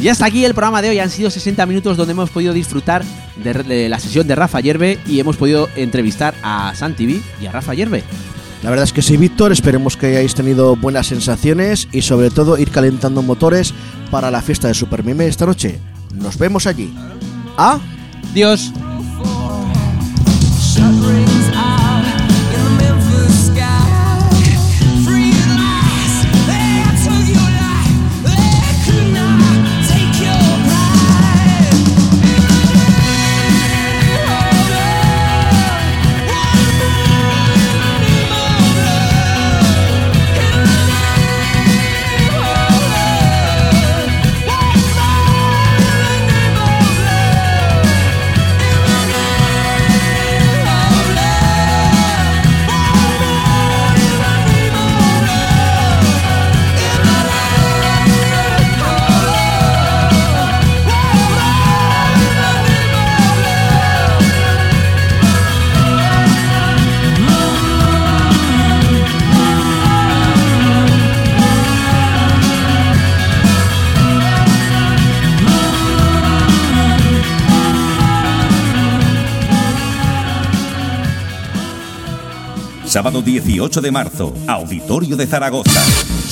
Y 0.00 0.08
hasta 0.08 0.24
aquí 0.24 0.44
el 0.44 0.54
programa 0.54 0.80
de 0.80 0.90
hoy. 0.90 0.98
Han 0.98 1.10
sido 1.10 1.30
60 1.30 1.66
minutos 1.66 1.96
donde 1.96 2.12
hemos 2.12 2.30
podido 2.30 2.54
disfrutar 2.54 3.04
de, 3.36 3.52
de 3.52 3.88
la 3.88 4.00
sesión 4.00 4.26
de 4.26 4.34
Rafa 4.34 4.60
Yerbe 4.60 4.98
y 5.06 5.20
hemos 5.20 5.36
podido 5.36 5.68
entrevistar 5.76 6.34
a 6.42 6.74
Santi 6.74 7.22
y 7.40 7.46
a 7.46 7.52
Rafa 7.52 7.74
Yerbe. 7.74 8.02
La 8.62 8.70
verdad 8.70 8.84
es 8.84 8.92
que 8.92 9.02
sí, 9.02 9.16
Víctor. 9.16 9.52
Esperemos 9.52 9.96
que 9.96 10.06
hayáis 10.06 10.34
tenido 10.34 10.76
buenas 10.76 11.06
sensaciones 11.06 11.88
y 11.92 12.02
sobre 12.02 12.30
todo 12.30 12.58
ir 12.58 12.70
calentando 12.70 13.22
motores 13.22 13.74
para 14.10 14.30
la 14.30 14.42
fiesta 14.42 14.68
de 14.68 14.74
Super 14.74 15.04
Mime 15.04 15.26
esta 15.26 15.46
noche. 15.46 15.78
Nos 16.14 16.38
vemos 16.38 16.66
allí. 16.66 16.92
Adiós. 17.56 18.72
Sábado 83.20 83.32
18 83.32 83.80
de 83.82 83.90
marzo, 83.90 84.34
Auditorio 84.46 85.16
de 85.16 85.26
Zaragoza. 85.26 85.82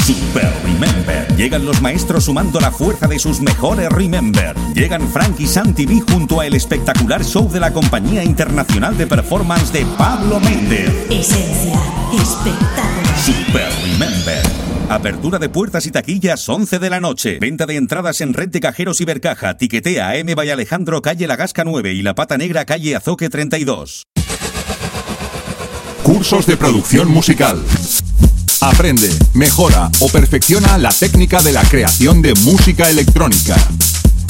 Super 0.07 0.51
Remember. 0.65 1.27
Llegan 1.37 1.67
los 1.67 1.83
maestros 1.83 2.25
sumando 2.25 2.61
la 2.61 2.71
fuerza 2.71 3.07
de 3.07 3.19
sus 3.19 3.41
mejores 3.43 3.91
Remember. 3.91 4.57
Llegan 4.75 5.07
Frank 5.09 5.39
y 5.39 5.47
Santi 5.47 5.85
B 5.85 6.01
junto 6.11 6.41
a 6.41 6.47
el 6.47 6.55
espectacular 6.55 7.23
show 7.25 7.51
de 7.51 7.61
la 7.61 7.73
Compañía 7.73 8.25
Internacional 8.25 8.97
de 8.97 9.07
Performance 9.07 9.71
de 9.71 9.85
Pablo 9.99 10.41
Méndez. 10.41 10.91
Esencia, 11.11 11.79
espectáculo. 12.15 13.09
Super 13.23 13.69
Remember. 13.83 14.43
Apertura 14.89 15.39
de 15.39 15.51
puertas 15.51 15.85
y 15.85 15.91
taquillas 15.91 16.49
11 16.49 16.79
de 16.79 16.89
la 16.89 17.01
noche. 17.01 17.39
Venta 17.39 17.67
de 17.67 17.77
entradas 17.77 18.23
en 18.23 18.33
Red 18.33 18.49
de 18.49 18.61
Cajeros 18.61 19.03
y 19.03 19.05
Bercaja. 19.05 19.59
Tiquetea 19.59 20.17
M. 20.17 20.35
Valle 20.35 20.53
Alejandro, 20.53 21.03
calle 21.03 21.27
La 21.27 21.37
Gasca 21.37 21.65
9 21.65 21.93
y 21.93 22.01
La 22.01 22.15
Pata 22.15 22.39
Negra, 22.39 22.65
calle 22.65 22.97
Azoque 22.97 23.29
32. 23.29 24.08
Cursos 26.03 26.47
de 26.47 26.57
producción 26.57 27.11
musical. 27.11 27.63
Aprende, 28.61 29.11
mejora 29.35 29.91
o 30.01 30.09
perfecciona 30.09 30.79
la 30.79 30.91
técnica 30.91 31.43
de 31.43 31.53
la 31.53 31.63
creación 31.63 32.23
de 32.23 32.35
música 32.35 32.89
electrónica. 32.89 33.57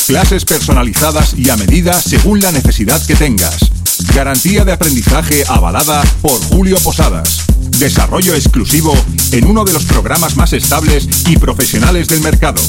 Clases 0.06 0.44
personalizadas 0.44 1.34
y 1.34 1.50
a 1.50 1.56
medida 1.56 2.00
según 2.00 2.40
la 2.40 2.52
necesidad 2.52 3.04
que 3.06 3.14
tengas. 3.14 3.70
Garantía 4.14 4.64
de 4.64 4.72
aprendizaje 4.72 5.44
avalada 5.48 6.02
por 6.20 6.40
Julio 6.44 6.78
Posadas. 6.78 7.42
Desarrollo 7.78 8.34
exclusivo 8.34 8.94
en 9.32 9.46
uno 9.46 9.64
de 9.64 9.72
los 9.72 9.84
programas 9.84 10.36
más 10.36 10.52
estables 10.52 11.08
y 11.28 11.36
profesionales 11.36 12.08
del 12.08 12.20
mercado, 12.20 12.60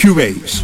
Cubase. 0.00 0.62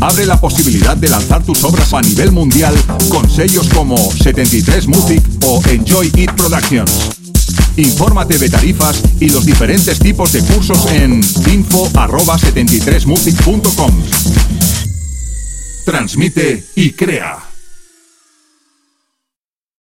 Abre 0.00 0.26
la 0.26 0.40
posibilidad 0.40 0.96
de 0.96 1.08
lanzar 1.08 1.42
tus 1.42 1.64
obras 1.64 1.92
a 1.92 2.00
nivel 2.00 2.30
mundial 2.30 2.72
con 3.08 3.28
sellos 3.28 3.68
como 3.68 3.96
73 3.96 4.86
Music 4.86 5.20
o 5.44 5.60
Enjoy 5.68 6.06
It 6.14 6.30
Productions. 6.32 6.92
Infórmate 7.76 8.38
de 8.38 8.48
tarifas 8.48 9.02
y 9.18 9.30
los 9.30 9.44
diferentes 9.44 9.98
tipos 9.98 10.32
de 10.32 10.42
cursos 10.42 10.86
en 10.92 11.14
info@73music.com. 11.14 13.92
Transmite 15.84 16.64
y 16.76 16.92
crea. 16.92 17.47